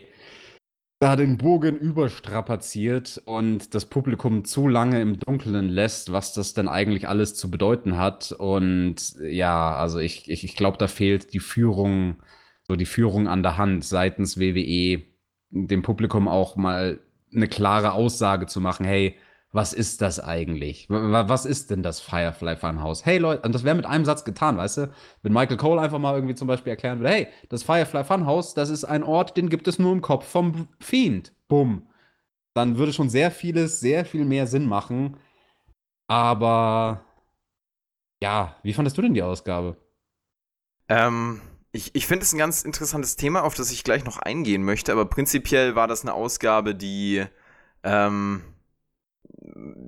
[0.99, 6.69] da den Bogen überstrapaziert und das Publikum zu lange im Dunkeln lässt, was das denn
[6.69, 8.31] eigentlich alles zu bedeuten hat.
[8.31, 12.23] Und ja, also ich, ich, ich glaube, da fehlt die Führung,
[12.67, 15.03] so die Führung an der Hand seitens WWE
[15.49, 16.99] dem Publikum auch mal
[17.33, 19.15] eine klare Aussage zu machen, hey,
[19.51, 20.87] was ist das eigentlich?
[20.89, 23.05] Was ist denn das Firefly Funhouse?
[23.05, 24.93] Hey Leute, und das wäre mit einem Satz getan, weißt du?
[25.21, 28.69] Wenn Michael Cole einfach mal irgendwie zum Beispiel erklären würde, hey, das Firefly Funhouse, das
[28.69, 31.33] ist ein Ort, den gibt es nur im Kopf vom Fiend.
[31.47, 31.87] Bumm.
[32.55, 35.17] Dann würde schon sehr vieles, sehr viel mehr Sinn machen.
[36.07, 37.05] Aber
[38.23, 39.77] ja, wie fandest du denn die Ausgabe?
[40.89, 41.41] Ähm,
[41.73, 44.91] ich, ich finde es ein ganz interessantes Thema, auf das ich gleich noch eingehen möchte,
[44.91, 47.25] aber prinzipiell war das eine Ausgabe, die
[47.83, 48.43] ähm,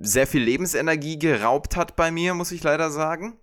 [0.00, 3.38] sehr viel Lebensenergie geraubt hat bei mir, muss ich leider sagen.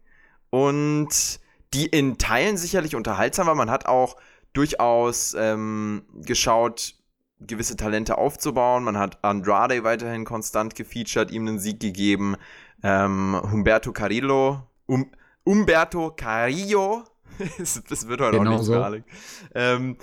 [0.49, 1.39] Und
[1.73, 3.56] die in Teilen sicherlich unterhaltsam war.
[3.56, 4.17] Man hat auch
[4.51, 6.95] durchaus ähm, geschaut,
[7.39, 8.84] gewisse Talente aufzubauen.
[8.84, 12.36] Man hat Andrade weiterhin konstant gefeatured, ihm einen Sieg gegeben.
[12.84, 15.10] Ähm, Humberto Carillo, um,
[15.43, 17.06] Umberto Carillo
[17.58, 18.82] das wird heute genau auch nicht so.
[18.82, 19.06] Alex.
[19.54, 19.98] Ähm,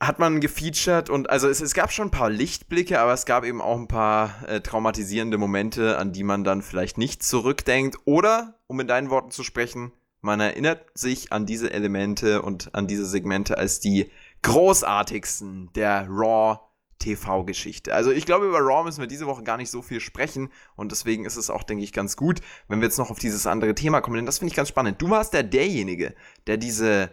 [0.00, 3.44] hat man gefeatured und also es, es, gab schon ein paar Lichtblicke, aber es gab
[3.44, 7.96] eben auch ein paar äh, traumatisierende Momente, an die man dann vielleicht nicht zurückdenkt.
[8.04, 12.86] Oder, um in deinen Worten zu sprechen, man erinnert sich an diese Elemente und an
[12.86, 14.10] diese Segmente als die
[14.42, 16.60] großartigsten der Raw
[16.98, 17.94] TV-Geschichte.
[17.94, 20.92] Also ich glaube, über Raw müssen wir diese Woche gar nicht so viel sprechen und
[20.92, 23.74] deswegen ist es auch, denke ich, ganz gut, wenn wir jetzt noch auf dieses andere
[23.74, 25.00] Thema kommen, denn das finde ich ganz spannend.
[25.02, 26.14] Du warst der derjenige,
[26.46, 27.10] der diese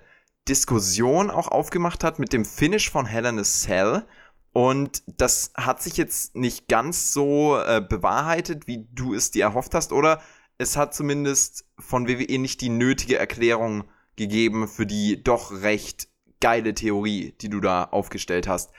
[0.47, 4.05] Diskussion auch aufgemacht hat mit dem Finish von Hell a Cell
[4.53, 9.73] und das hat sich jetzt nicht ganz so äh, bewahrheitet, wie du es dir erhofft
[9.73, 10.21] hast, oder
[10.57, 13.85] es hat zumindest von WWE nicht die nötige Erklärung
[14.15, 16.09] gegeben für die doch recht
[16.41, 18.71] geile Theorie, die du da aufgestellt hast.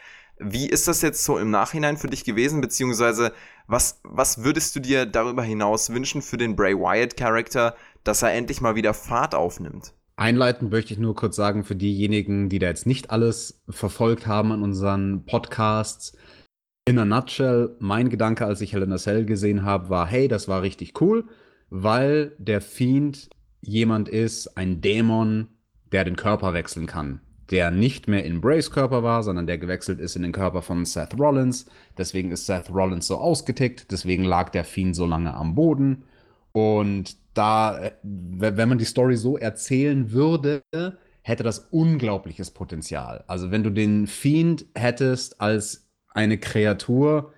[0.44, 3.32] Wie ist das jetzt so im Nachhinein für dich gewesen, beziehungsweise
[3.66, 7.74] was, was würdest du dir darüber hinaus wünschen für den Bray Wyatt-Charakter,
[8.04, 9.94] dass er endlich mal wieder Fahrt aufnimmt?
[10.16, 14.52] Einleitend möchte ich nur kurz sagen, für diejenigen, die da jetzt nicht alles verfolgt haben
[14.52, 16.16] an unseren Podcasts,
[16.84, 20.26] In a nutshell, mein Gedanke, als ich Hell in a Cell gesehen habe, war, hey,
[20.26, 21.28] das war richtig cool,
[21.70, 23.30] weil der Fiend
[23.60, 25.46] jemand ist, ein Dämon,
[25.92, 27.20] der den Körper wechseln kann.
[27.52, 30.84] Der nicht mehr in Brace Körper war, sondern der gewechselt ist in den Körper von
[30.84, 31.66] Seth Rollins.
[31.96, 36.04] Deswegen ist Seth Rollins so ausgetickt, deswegen lag der Fiend so lange am Boden.
[36.52, 40.62] Und da, äh, wenn man die Story so erzählen würde,
[41.22, 43.24] hätte das unglaubliches Potenzial.
[43.26, 47.32] Also wenn du den Fiend hättest als eine Kreatur,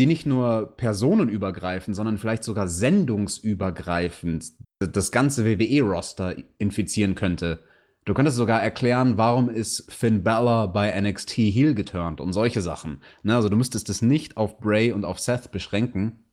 [0.00, 7.64] die nicht nur personenübergreifend, sondern vielleicht sogar sendungsübergreifend das ganze WWE-Roster infizieren könnte.
[8.08, 13.02] Du könntest sogar erklären, warum ist Finn Balor bei NXT Heel geturnt und solche Sachen.
[13.22, 16.24] Ne, also du müsstest es nicht auf Bray und auf Seth beschränken.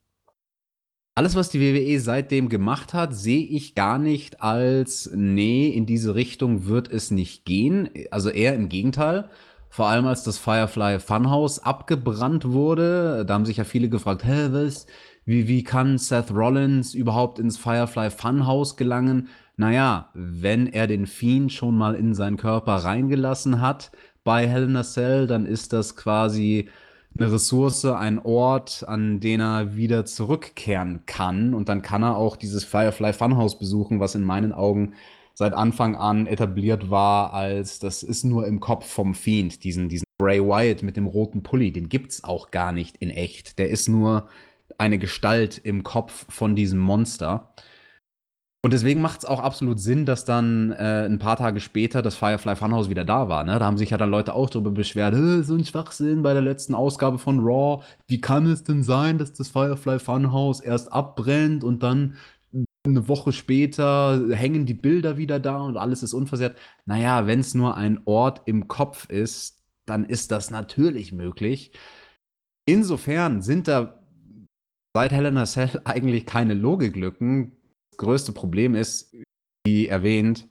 [1.16, 6.16] Alles, was die WWE seitdem gemacht hat, sehe ich gar nicht als, nee, in diese
[6.16, 7.90] Richtung wird es nicht gehen.
[8.10, 9.30] Also eher im Gegenteil.
[9.68, 14.48] Vor allem als das Firefly Funhouse abgebrannt wurde, da haben sich ja viele gefragt, hä,
[14.52, 14.88] was?
[15.26, 19.28] Wie, wie kann Seth Rollins überhaupt ins Firefly Funhouse gelangen?
[19.58, 23.92] Naja, wenn er den Fiend schon mal in seinen Körper reingelassen hat
[24.24, 26.70] bei Hell in Cell, dann ist das quasi
[27.18, 31.54] eine Ressource, ein Ort, an den er wieder zurückkehren kann.
[31.54, 34.94] Und dann kann er auch dieses Firefly Funhouse besuchen, was in meinen Augen
[35.34, 40.06] seit Anfang an etabliert war, als das ist nur im Kopf vom Fiend, diesen, diesen
[40.18, 43.60] Bray Wyatt mit dem roten Pulli, den gibt's auch gar nicht in echt.
[43.60, 44.28] Der ist nur
[44.78, 47.54] eine Gestalt im Kopf von diesem Monster.
[48.66, 52.16] Und deswegen macht es auch absolut Sinn, dass dann äh, ein paar Tage später das
[52.16, 53.44] Firefly Funhouse wieder da war.
[53.44, 53.60] Ne?
[53.60, 55.14] Da haben sich ja dann Leute auch darüber beschwert,
[55.46, 57.84] so ein Schwachsinn bei der letzten Ausgabe von Raw.
[58.08, 62.16] Wie kann es denn sein, dass das Firefly Funhouse erst abbrennt und dann
[62.88, 66.58] eine Woche später hängen die Bilder wieder da und alles ist unversehrt.
[66.88, 71.72] Naja, wenn es nur ein Ort im Kopf ist, dann ist das natürlich möglich.
[72.66, 74.02] Insofern sind da
[74.96, 77.52] seit Helena Cell eigentlich keine Logiklücken.
[77.98, 79.16] Größte Problem ist,
[79.66, 80.48] wie erwähnt,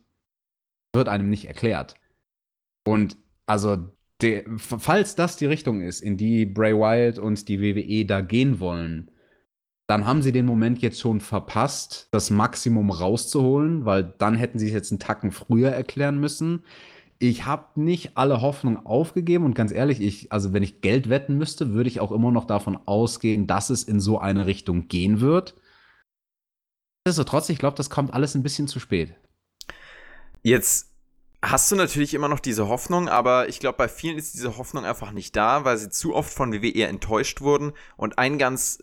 [0.95, 1.95] wird einem nicht erklärt.
[2.87, 3.17] Und
[3.47, 3.91] also,
[4.23, 8.61] de, falls das die Richtung ist, in die Bray Wyatt und die WWE da gehen
[8.61, 9.11] wollen,
[9.87, 14.69] dann haben sie den Moment jetzt schon verpasst, das Maximum rauszuholen, weil dann hätten sie
[14.69, 16.65] es jetzt einen Tacken früher erklären müssen.
[17.19, 21.37] Ich habe nicht alle Hoffnung aufgegeben und ganz ehrlich, ich, also wenn ich Geld wetten
[21.37, 25.21] müsste, würde ich auch immer noch davon ausgehen, dass es in so eine Richtung gehen
[25.21, 25.55] wird.
[27.07, 29.15] Nichtsdestotrotz, ich glaube, das kommt alles ein bisschen zu spät.
[30.43, 30.91] Jetzt
[31.43, 34.87] hast du natürlich immer noch diese Hoffnung, aber ich glaube, bei vielen ist diese Hoffnung
[34.87, 37.73] einfach nicht da, weil sie zu oft von WWE enttäuscht wurden.
[37.99, 38.83] Und ein ganz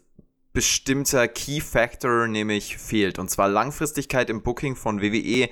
[0.53, 3.17] bestimmter Key Factor nämlich fehlt.
[3.17, 5.49] Und zwar Langfristigkeit im Booking von WWE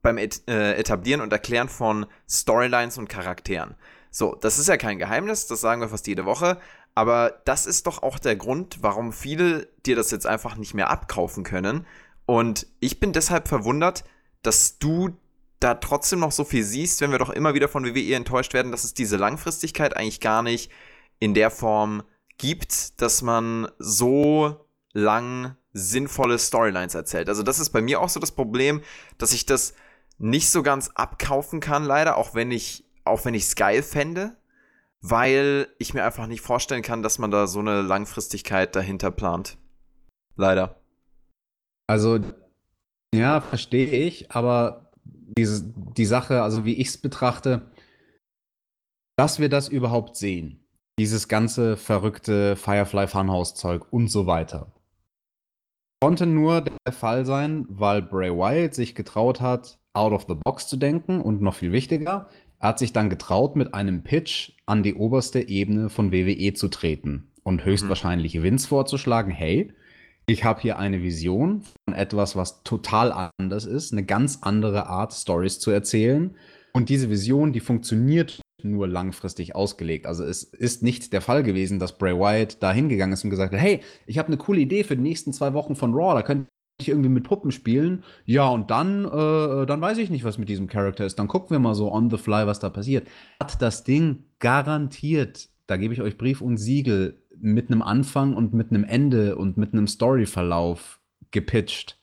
[0.00, 3.74] beim äh, Etablieren und Erklären von Storylines und Charakteren.
[4.10, 6.58] So, das ist ja kein Geheimnis, das sagen wir fast jede Woche.
[6.98, 10.90] Aber das ist doch auch der Grund, warum viele dir das jetzt einfach nicht mehr
[10.90, 11.86] abkaufen können.
[12.26, 14.02] Und ich bin deshalb verwundert,
[14.42, 15.16] dass du
[15.60, 18.72] da trotzdem noch so viel siehst, wenn wir doch immer wieder von WWE enttäuscht werden,
[18.72, 20.72] dass es diese Langfristigkeit eigentlich gar nicht
[21.20, 22.02] in der Form
[22.36, 27.28] gibt, dass man so lang sinnvolle Storylines erzählt.
[27.28, 28.82] Also das ist bei mir auch so das Problem,
[29.18, 29.72] dass ich das
[30.18, 34.36] nicht so ganz abkaufen kann, leider, auch wenn ich es geil fände,
[35.00, 39.58] weil ich mir einfach nicht vorstellen kann, dass man da so eine Langfristigkeit dahinter plant.
[40.36, 40.80] Leider.
[41.86, 42.20] Also
[43.14, 47.70] ja, verstehe ich, aber diese, die Sache, also wie ich es betrachte,
[49.16, 50.64] dass wir das überhaupt sehen,
[50.98, 54.72] dieses ganze verrückte Firefly Funhouse Zeug und so weiter.
[56.00, 60.68] Konnte nur der Fall sein, weil Bray Wyatt sich getraut hat, out of the box
[60.68, 62.28] zu denken und noch viel wichtiger,
[62.60, 66.68] er hat sich dann getraut, mit einem Pitch an die oberste Ebene von WWE zu
[66.68, 68.42] treten und höchstwahrscheinlich mhm.
[68.42, 69.72] Vince vorzuschlagen, hey,
[70.26, 75.14] ich habe hier eine Vision von etwas, was total anders ist, eine ganz andere Art,
[75.14, 76.36] Stories zu erzählen.
[76.74, 80.06] Und diese Vision, die funktioniert nur langfristig ausgelegt.
[80.06, 83.54] Also es ist nicht der Fall gewesen, dass Bray Wyatt da hingegangen ist und gesagt
[83.54, 86.22] hat, hey, ich habe eine coole Idee für die nächsten zwei Wochen von Raw, da
[86.22, 86.48] könnt
[86.80, 88.04] ich irgendwie mit Puppen spielen.
[88.24, 91.18] Ja, und dann, äh, dann weiß ich nicht, was mit diesem Charakter ist.
[91.18, 93.08] Dann gucken wir mal so on the fly, was da passiert.
[93.40, 98.54] Hat das Ding garantiert, da gebe ich euch Brief und Siegel, mit einem Anfang und
[98.54, 101.00] mit einem Ende und mit einem Storyverlauf
[101.30, 101.98] gepitcht.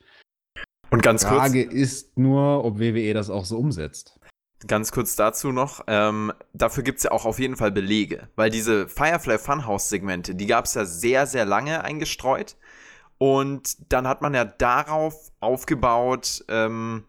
[0.90, 1.32] Und ganz kurz.
[1.32, 4.18] Die Frage ist nur, ob WWE das auch so umsetzt.
[4.66, 8.48] Ganz kurz dazu noch, ähm, dafür gibt es ja auch auf jeden Fall Belege, weil
[8.48, 12.56] diese Firefly Funhouse-Segmente, die gab es ja sehr, sehr lange eingestreut.
[13.18, 17.04] Und dann hat man ja darauf aufgebaut, ähm,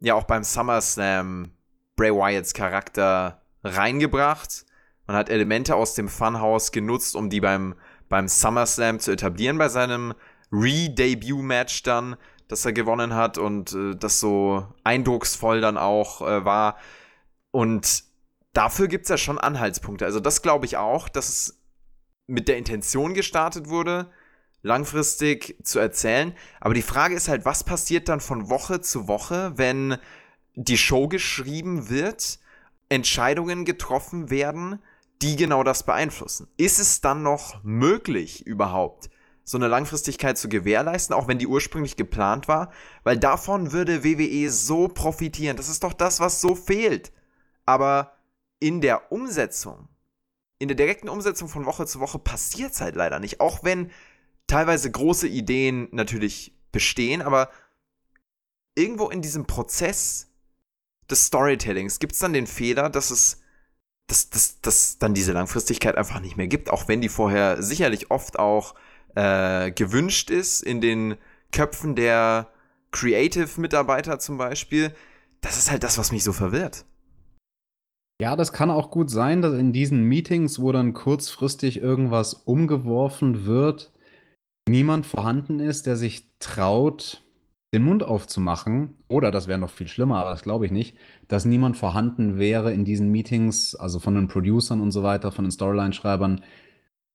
[0.00, 1.50] ja auch beim SummerSlam
[1.96, 4.64] Bray Wyatts Charakter reingebracht,
[5.08, 7.74] Man hat Elemente aus dem Funhouse genutzt, um die beim,
[8.08, 10.14] beim SummerSlam zu etablieren, bei seinem
[10.50, 12.16] Re-Debut-Match dann,
[12.48, 16.76] das er gewonnen hat und äh, das so eindrucksvoll dann auch äh, war.
[17.52, 18.04] Und
[18.52, 20.04] dafür gibt es ja schon Anhaltspunkte.
[20.04, 21.62] Also das glaube ich auch, dass es
[22.26, 24.10] mit der Intention gestartet wurde,
[24.66, 26.34] langfristig zu erzählen.
[26.60, 29.96] Aber die Frage ist halt, was passiert dann von Woche zu Woche, wenn
[30.54, 32.38] die Show geschrieben wird,
[32.88, 34.82] Entscheidungen getroffen werden,
[35.22, 36.48] die genau das beeinflussen?
[36.56, 39.08] Ist es dann noch möglich überhaupt,
[39.44, 42.72] so eine Langfristigkeit zu gewährleisten, auch wenn die ursprünglich geplant war?
[43.04, 45.56] Weil davon würde WWE so profitieren.
[45.56, 47.12] Das ist doch das, was so fehlt.
[47.64, 48.16] Aber
[48.58, 49.88] in der Umsetzung,
[50.58, 53.40] in der direkten Umsetzung von Woche zu Woche passiert es halt leider nicht.
[53.40, 53.90] Auch wenn
[54.46, 57.50] teilweise große Ideen natürlich bestehen, aber
[58.74, 60.28] irgendwo in diesem Prozess
[61.10, 63.42] des Storytellings gibt es dann den Fehler, dass es
[64.08, 68.10] dass, dass, dass dann diese Langfristigkeit einfach nicht mehr gibt, auch wenn die vorher sicherlich
[68.10, 68.74] oft auch
[69.16, 71.16] äh, gewünscht ist in den
[71.50, 72.48] Köpfen der
[72.92, 74.94] Creative-Mitarbeiter zum Beispiel.
[75.40, 76.84] Das ist halt das, was mich so verwirrt.
[78.20, 83.44] Ja, das kann auch gut sein, dass in diesen Meetings, wo dann kurzfristig irgendwas umgeworfen
[83.44, 83.92] wird,
[84.68, 87.22] niemand vorhanden ist, der sich traut,
[87.74, 88.94] den Mund aufzumachen.
[89.08, 90.96] Oder, das wäre noch viel schlimmer, aber das glaube ich nicht,
[91.28, 95.44] dass niemand vorhanden wäre in diesen Meetings, also von den Producern und so weiter, von
[95.44, 96.42] den Storyline-Schreibern,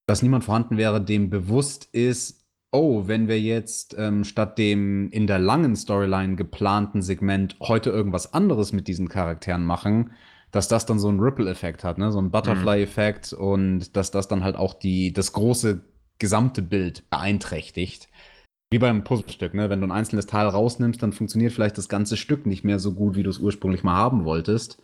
[0.06, 5.28] dass niemand vorhanden wäre, dem bewusst ist, oh, wenn wir jetzt ähm, statt dem in
[5.28, 10.12] der langen Storyline geplanten Segment heute irgendwas anderes mit diesen Charakteren machen,
[10.52, 12.12] dass das dann so einen Ripple-Effekt hat, ne?
[12.12, 13.46] so einen Butterfly-Effekt mhm.
[13.46, 15.82] und dass das dann halt auch die, das große
[16.22, 18.08] gesamte Bild beeinträchtigt.
[18.72, 19.70] Wie beim Puzzlestück, ne?
[19.70, 22.94] Wenn du ein einzelnes Teil rausnimmst, dann funktioniert vielleicht das ganze Stück nicht mehr so
[22.94, 24.82] gut, wie du es ursprünglich mal haben wolltest.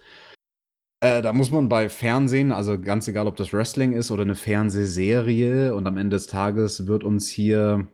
[0.99, 4.35] Äh, da muss man bei Fernsehen, also ganz egal, ob das Wrestling ist oder eine
[4.35, 7.87] Fernsehserie, und am Ende des Tages wird uns hier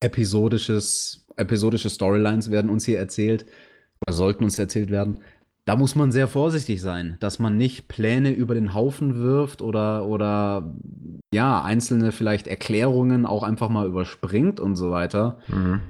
[0.00, 3.44] episodisches, episodische Storylines werden uns hier erzählt,
[4.06, 5.18] oder sollten uns erzählt werden
[5.68, 10.06] da muss man sehr vorsichtig sein, dass man nicht Pläne über den Haufen wirft oder,
[10.06, 10.74] oder
[11.30, 15.36] ja, einzelne vielleicht Erklärungen auch einfach mal überspringt und so weiter.
[15.48, 15.82] Mhm.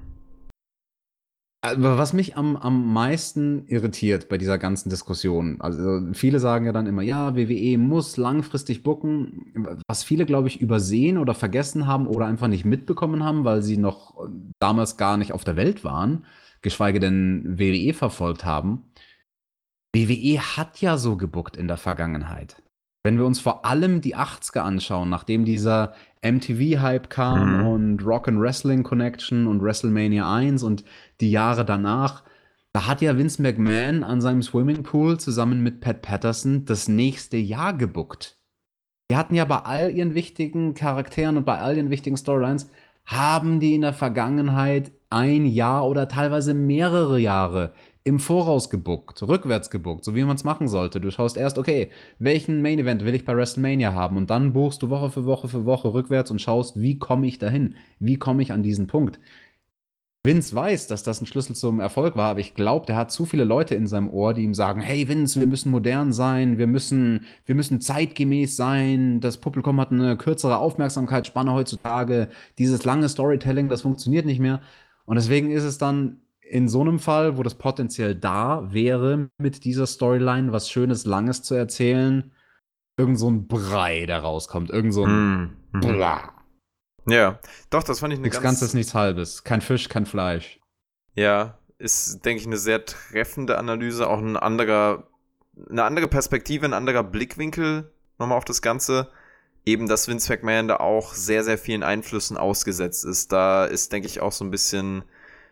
[1.60, 6.72] Aber was mich am, am meisten irritiert bei dieser ganzen Diskussion, also viele sagen ja
[6.72, 12.08] dann immer, ja, WWE muss langfristig bucken, was viele, glaube ich, übersehen oder vergessen haben
[12.08, 16.24] oder einfach nicht mitbekommen haben, weil sie noch damals gar nicht auf der Welt waren,
[16.62, 18.82] geschweige denn WWE verfolgt haben
[20.06, 22.62] WWE hat ja so gebuckt in der Vergangenheit.
[23.04, 27.66] Wenn wir uns vor allem die 80er anschauen, nachdem dieser MTV-Hype kam mhm.
[27.66, 30.84] und Rock and Wrestling Connection und WrestleMania 1 und
[31.20, 32.22] die Jahre danach,
[32.72, 37.72] da hat ja Vince McMahon an seinem Swimmingpool zusammen mit Pat Patterson das nächste Jahr
[37.72, 38.36] gebuckt.
[39.10, 42.68] Die hatten ja bei all ihren wichtigen Charakteren und bei all ihren wichtigen Storylines,
[43.06, 47.72] haben die in der Vergangenheit ein Jahr oder teilweise mehrere Jahre
[48.04, 51.00] im Voraus gebuckt, rückwärts gebuckt, so wie man es machen sollte.
[51.00, 54.82] Du schaust erst, okay, welchen Main Event will ich bei WrestleMania haben und dann buchst
[54.82, 57.74] du Woche für Woche für Woche rückwärts und schaust, wie komme ich dahin?
[57.98, 59.18] Wie komme ich an diesen Punkt?
[60.24, 63.24] Vince weiß, dass das ein Schlüssel zum Erfolg war, aber ich glaube, der hat zu
[63.24, 66.66] viele Leute in seinem Ohr, die ihm sagen, hey Vince, wir müssen modern sein, wir
[66.66, 72.28] müssen, wir müssen zeitgemäß sein, das Publikum hat eine kürzere Aufmerksamkeitsspanne heutzutage,
[72.58, 74.60] dieses lange Storytelling, das funktioniert nicht mehr.
[75.06, 76.20] Und deswegen ist es dann
[76.50, 81.42] in so einem Fall, wo das potenziell da wäre, mit dieser Storyline was Schönes, Langes
[81.42, 82.32] zu erzählen,
[82.98, 84.70] irgend so ein Brei, der rauskommt.
[84.70, 85.80] Irgend so ein mm.
[85.80, 86.32] Bla.
[87.06, 87.38] Ja,
[87.70, 88.60] doch, das fand ich eine nichts ganz...
[88.60, 89.44] Ganzes, nichts Halbes.
[89.44, 90.60] Kein Fisch, kein Fleisch.
[91.14, 95.08] Ja, ist, denke ich, eine sehr treffende Analyse, auch ein anderer,
[95.70, 99.08] eine andere Perspektive, ein anderer Blickwinkel nochmal auf das Ganze.
[99.64, 103.32] Eben, dass Vince McMahon da auch sehr, sehr vielen Einflüssen ausgesetzt ist.
[103.32, 105.04] Da ist, denke ich, auch so ein bisschen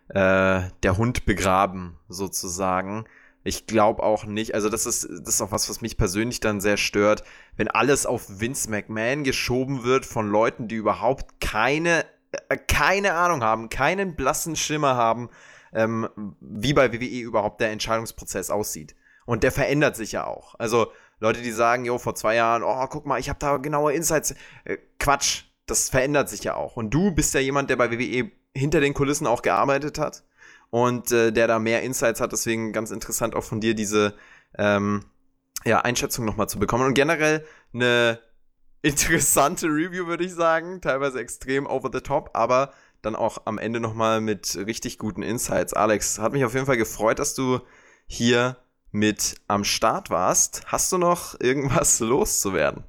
[0.09, 3.05] äh, der Hund begraben, sozusagen.
[3.45, 6.61] Ich glaube auch nicht, also das ist, das ist auch was, was mich persönlich dann
[6.61, 7.23] sehr stört,
[7.57, 12.05] wenn alles auf Vince McMahon geschoben wird von Leuten, die überhaupt keine,
[12.49, 15.31] äh, keine Ahnung haben, keinen blassen Schimmer haben,
[15.73, 16.09] ähm,
[16.41, 18.97] wie bei WWE überhaupt der Entscheidungsprozess aussieht.
[19.27, 20.55] Und der verändert sich ja auch.
[20.59, 23.93] Also Leute, die sagen, jo, vor zwei Jahren, oh, guck mal, ich habe da genaue
[23.93, 24.35] Insights.
[24.65, 26.77] Äh, Quatsch, das verändert sich ja auch.
[26.77, 30.25] Und du bist ja jemand, der bei WWE hinter den Kulissen auch gearbeitet hat
[30.71, 32.33] und äh, der da mehr Insights hat.
[32.33, 34.15] Deswegen ganz interessant auch von dir diese
[34.59, 35.05] ähm,
[35.65, 36.87] ja, Einschätzung nochmal zu bekommen.
[36.87, 38.21] Und generell eine
[38.83, 40.81] interessante Review, würde ich sagen.
[40.81, 45.75] Teilweise extrem over the top, aber dann auch am Ende nochmal mit richtig guten Insights.
[45.75, 47.61] Alex, hat mich auf jeden Fall gefreut, dass du
[48.07, 48.57] hier
[48.91, 50.63] mit am Start warst.
[50.67, 52.85] Hast du noch irgendwas loszuwerden?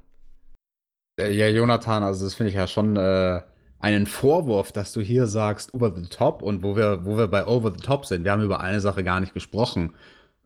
[1.18, 3.42] Äh, ja, Jonathan, also das finde ich ja schon äh,
[3.80, 7.46] einen Vorwurf, dass du hier sagst, over the top und wo wir, wo wir bei
[7.46, 8.24] over the top sind.
[8.24, 9.94] Wir haben über eine Sache gar nicht gesprochen.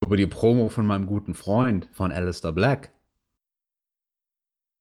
[0.04, 2.90] Über die Promo von meinem guten Freund, von Alistair Black.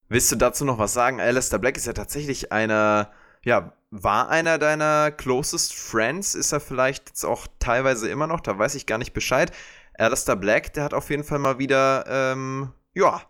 [0.10, 1.22] Willst du dazu noch was sagen?
[1.22, 3.12] Alistair Black ist ja tatsächlich einer,
[3.44, 6.36] ja, war einer deiner closest friends?
[6.36, 8.42] Ist er vielleicht jetzt auch teilweise immer noch?
[8.42, 9.52] Da weiß ich gar nicht Bescheid.
[9.94, 13.22] Alistair Black, der hat auf jeden Fall mal wieder, ähm, ja,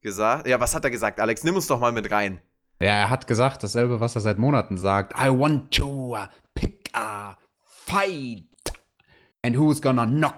[0.00, 0.46] gesagt.
[0.46, 1.44] Ja, was hat er gesagt, Alex?
[1.44, 2.40] Nimm uns doch mal mit rein.
[2.84, 5.14] Ja, er hat gesagt, dasselbe, was er seit Monaten sagt.
[5.18, 6.18] I want to
[6.54, 8.44] pick a fight.
[9.40, 10.34] And who's gonna knock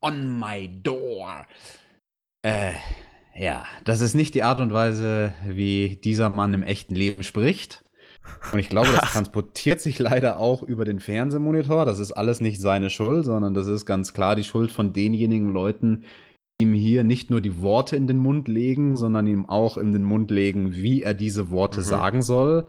[0.00, 1.44] on my door?
[2.42, 2.74] Äh,
[3.34, 7.84] ja, das ist nicht die Art und Weise, wie dieser Mann im echten Leben spricht.
[8.52, 11.84] Und ich glaube, das transportiert sich leider auch über den Fernsehmonitor.
[11.84, 15.52] Das ist alles nicht seine Schuld, sondern das ist ganz klar die Schuld von denjenigen
[15.52, 16.04] Leuten,
[16.60, 20.04] ihm hier nicht nur die Worte in den Mund legen, sondern ihm auch in den
[20.04, 21.84] Mund legen, wie er diese Worte mhm.
[21.84, 22.66] sagen soll.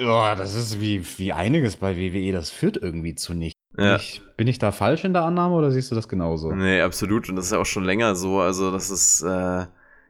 [0.00, 3.58] Ja, das ist wie, wie einiges bei WWE, das führt irgendwie zu nichts.
[3.78, 3.96] Ja.
[3.96, 6.52] Ich, bin ich da falsch in der Annahme oder siehst du das genauso?
[6.52, 7.28] Nee, absolut.
[7.28, 8.40] Und das ist ja auch schon länger so.
[8.40, 9.66] Also, das ist äh,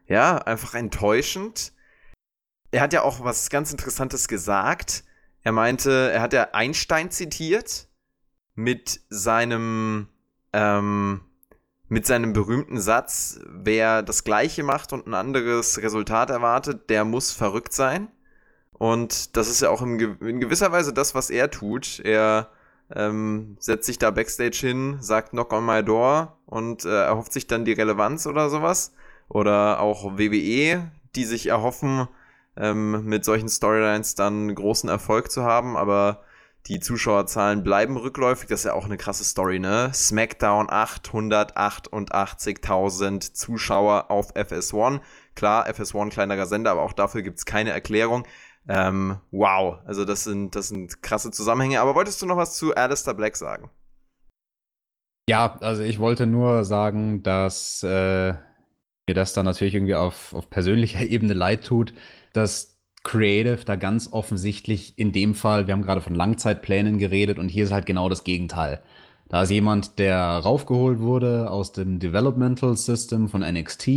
[0.07, 1.73] ja einfach enttäuschend.
[2.71, 5.05] Er hat ja auch was ganz Interessantes gesagt.
[5.43, 7.89] Er meinte, er hat ja Einstein zitiert
[8.55, 10.09] mit seinem,
[10.53, 11.21] ähm,
[11.89, 17.33] mit seinem berühmten Satz, wer das Gleiche macht und ein anderes Resultat erwartet, der muss
[17.33, 18.09] verrückt sein.
[18.73, 19.99] Und das ist ja auch in,
[20.41, 22.01] gewisser Weise das, was er tut.
[22.01, 22.51] Er
[22.95, 27.47] ähm, setzt sich da backstage hin, sagt Knock on my door und äh, erhofft sich
[27.47, 28.93] dann die Relevanz oder sowas.
[29.29, 32.09] Oder auch WWE, die sich erhoffen,
[32.57, 36.23] ähm, mit solchen Storylines dann großen Erfolg zu haben, aber
[36.69, 38.49] die Zuschauerzahlen bleiben rückläufig.
[38.49, 39.91] Das ist ja auch eine krasse Story, ne?
[39.95, 45.01] SmackDown 888.000 Zuschauer auf FS1.
[45.35, 48.27] Klar, FS1 kleinerer Sender, aber auch dafür gibt es keine Erklärung.
[48.69, 51.81] Ähm, wow, also das sind, das sind krasse Zusammenhänge.
[51.81, 53.71] Aber wolltest du noch was zu Alistair Black sagen?
[55.29, 58.35] Ja, also ich wollte nur sagen, dass äh,
[59.09, 61.95] mir das dann natürlich irgendwie auf, auf persönlicher Ebene leid tut,
[62.33, 62.76] dass
[63.07, 67.65] Creative da ganz offensichtlich in dem Fall, wir haben gerade von Langzeitplänen geredet und hier
[67.65, 68.83] ist halt genau das Gegenteil.
[69.29, 73.89] Da ist jemand, der raufgeholt wurde aus dem Developmental System von NXT,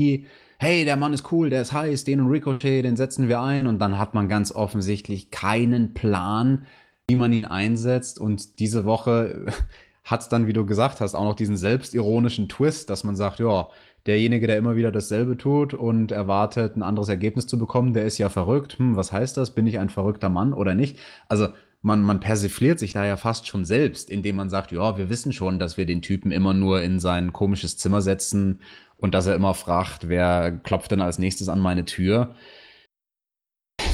[0.60, 3.66] hey, der Mann ist cool, der ist heiß, den und Ricochet, den setzen wir ein.
[3.66, 6.66] Und dann hat man ganz offensichtlich keinen Plan,
[7.07, 8.20] wie man ihn einsetzt.
[8.20, 9.45] Und diese Woche
[10.03, 13.39] hat es dann, wie du gesagt hast, auch noch diesen selbstironischen Twist, dass man sagt,
[13.39, 13.70] ja,
[14.10, 18.18] derjenige, der immer wieder dasselbe tut und erwartet, ein anderes Ergebnis zu bekommen, der ist
[18.18, 18.78] ja verrückt.
[18.80, 19.51] Hm, was heißt das?
[19.51, 20.97] Bin ich ein verrückter Mann oder nicht?
[21.28, 21.49] Also
[21.82, 25.32] man, man persifliert sich da ja fast schon selbst, indem man sagt, ja, wir wissen
[25.32, 28.60] schon, dass wir den Typen immer nur in sein komisches Zimmer setzen
[28.97, 32.36] und dass er immer fragt, wer klopft denn als nächstes an meine Tür.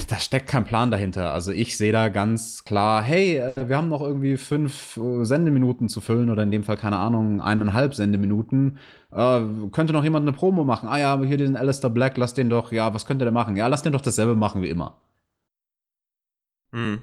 [0.08, 1.34] Da steckt kein Plan dahinter.
[1.34, 5.90] Also ich sehe da ganz klar, hey, äh, wir haben noch irgendwie fünf äh, Sendeminuten
[5.90, 8.78] zu füllen oder in dem Fall, keine Ahnung, eineinhalb Sendeminuten.
[9.12, 9.42] Äh,
[9.72, 10.90] könnte noch jemand eine Promo machen?
[10.90, 13.56] Ah ja, hier diesen Alistair Black, lass den doch, ja, was könnte der machen?
[13.56, 15.00] Ja, lass den doch dasselbe machen wie immer.
[16.72, 17.02] Hm.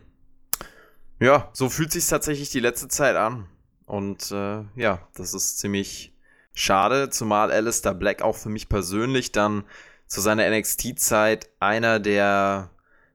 [1.19, 3.47] Ja, so fühlt sich tatsächlich die letzte Zeit an.
[3.87, 6.13] Und äh, ja, das ist ziemlich
[6.55, 9.65] Schade, zumal Alistair Black auch für mich persönlich dann
[10.07, 12.72] zu seiner NXT-Zeit einer der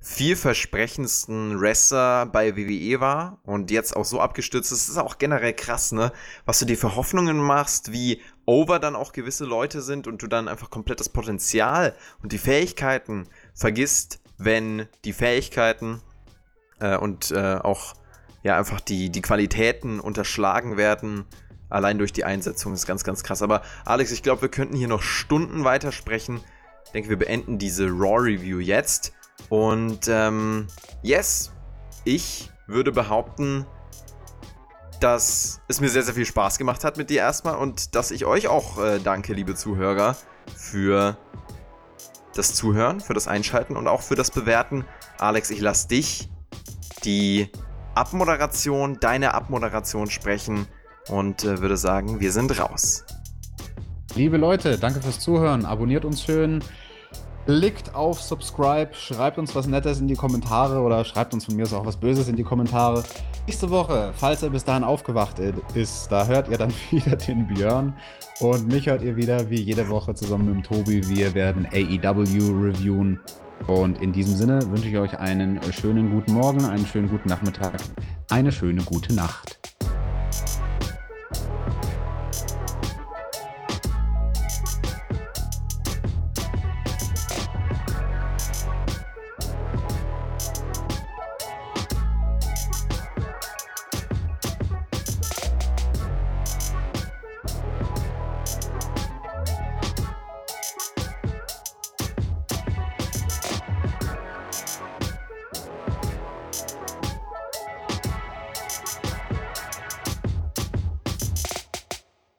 [0.07, 4.87] vielversprechendsten Wrestler bei WWE war und jetzt auch so abgestürzt ist.
[4.87, 6.11] Das ist auch generell krass, ne?
[6.45, 10.27] Was du dir für Hoffnungen machst, wie over dann auch gewisse Leute sind und du
[10.27, 16.01] dann einfach komplett das Potenzial und die Fähigkeiten vergisst, wenn die Fähigkeiten
[16.79, 17.95] äh, und äh, auch
[18.43, 21.25] ja einfach die, die Qualitäten unterschlagen werden
[21.69, 23.41] Allein durch die Einsetzung ist ganz, ganz krass.
[23.41, 26.39] Aber Alex, ich glaube, wir könnten hier noch Stunden weitersprechen.
[26.85, 29.13] Ich denke, wir beenden diese Raw-Review jetzt.
[29.49, 30.67] Und ähm,
[31.01, 31.53] yes,
[32.03, 33.65] ich würde behaupten,
[34.99, 38.25] dass es mir sehr, sehr viel Spaß gemacht hat mit dir erstmal und dass ich
[38.25, 40.15] euch auch äh, danke, liebe Zuhörer,
[40.55, 41.17] für
[42.35, 44.85] das Zuhören, für das Einschalten und auch für das Bewerten.
[45.17, 46.29] Alex, ich lasse dich
[47.03, 47.49] die
[47.95, 50.67] Abmoderation, deine Abmoderation sprechen
[51.09, 53.05] und äh, würde sagen, wir sind raus.
[54.15, 55.65] Liebe Leute, danke fürs Zuhören.
[55.65, 56.63] Abonniert uns schön.
[57.47, 61.63] Klickt auf Subscribe, schreibt uns was Nettes in die Kommentare oder schreibt uns von mir
[61.71, 63.05] auch was Böses in die Kommentare.
[63.45, 65.39] Nächste Woche, falls er bis dahin aufgewacht
[65.73, 67.93] ist, da hört ihr dann wieder den Björn
[68.41, 71.07] und mich hört ihr wieder wie jede Woche zusammen mit dem Tobi.
[71.07, 73.21] Wir werden AEW reviewen
[73.67, 77.79] und in diesem Sinne wünsche ich euch einen schönen guten Morgen, einen schönen guten Nachmittag,
[78.29, 79.76] eine schöne gute Nacht.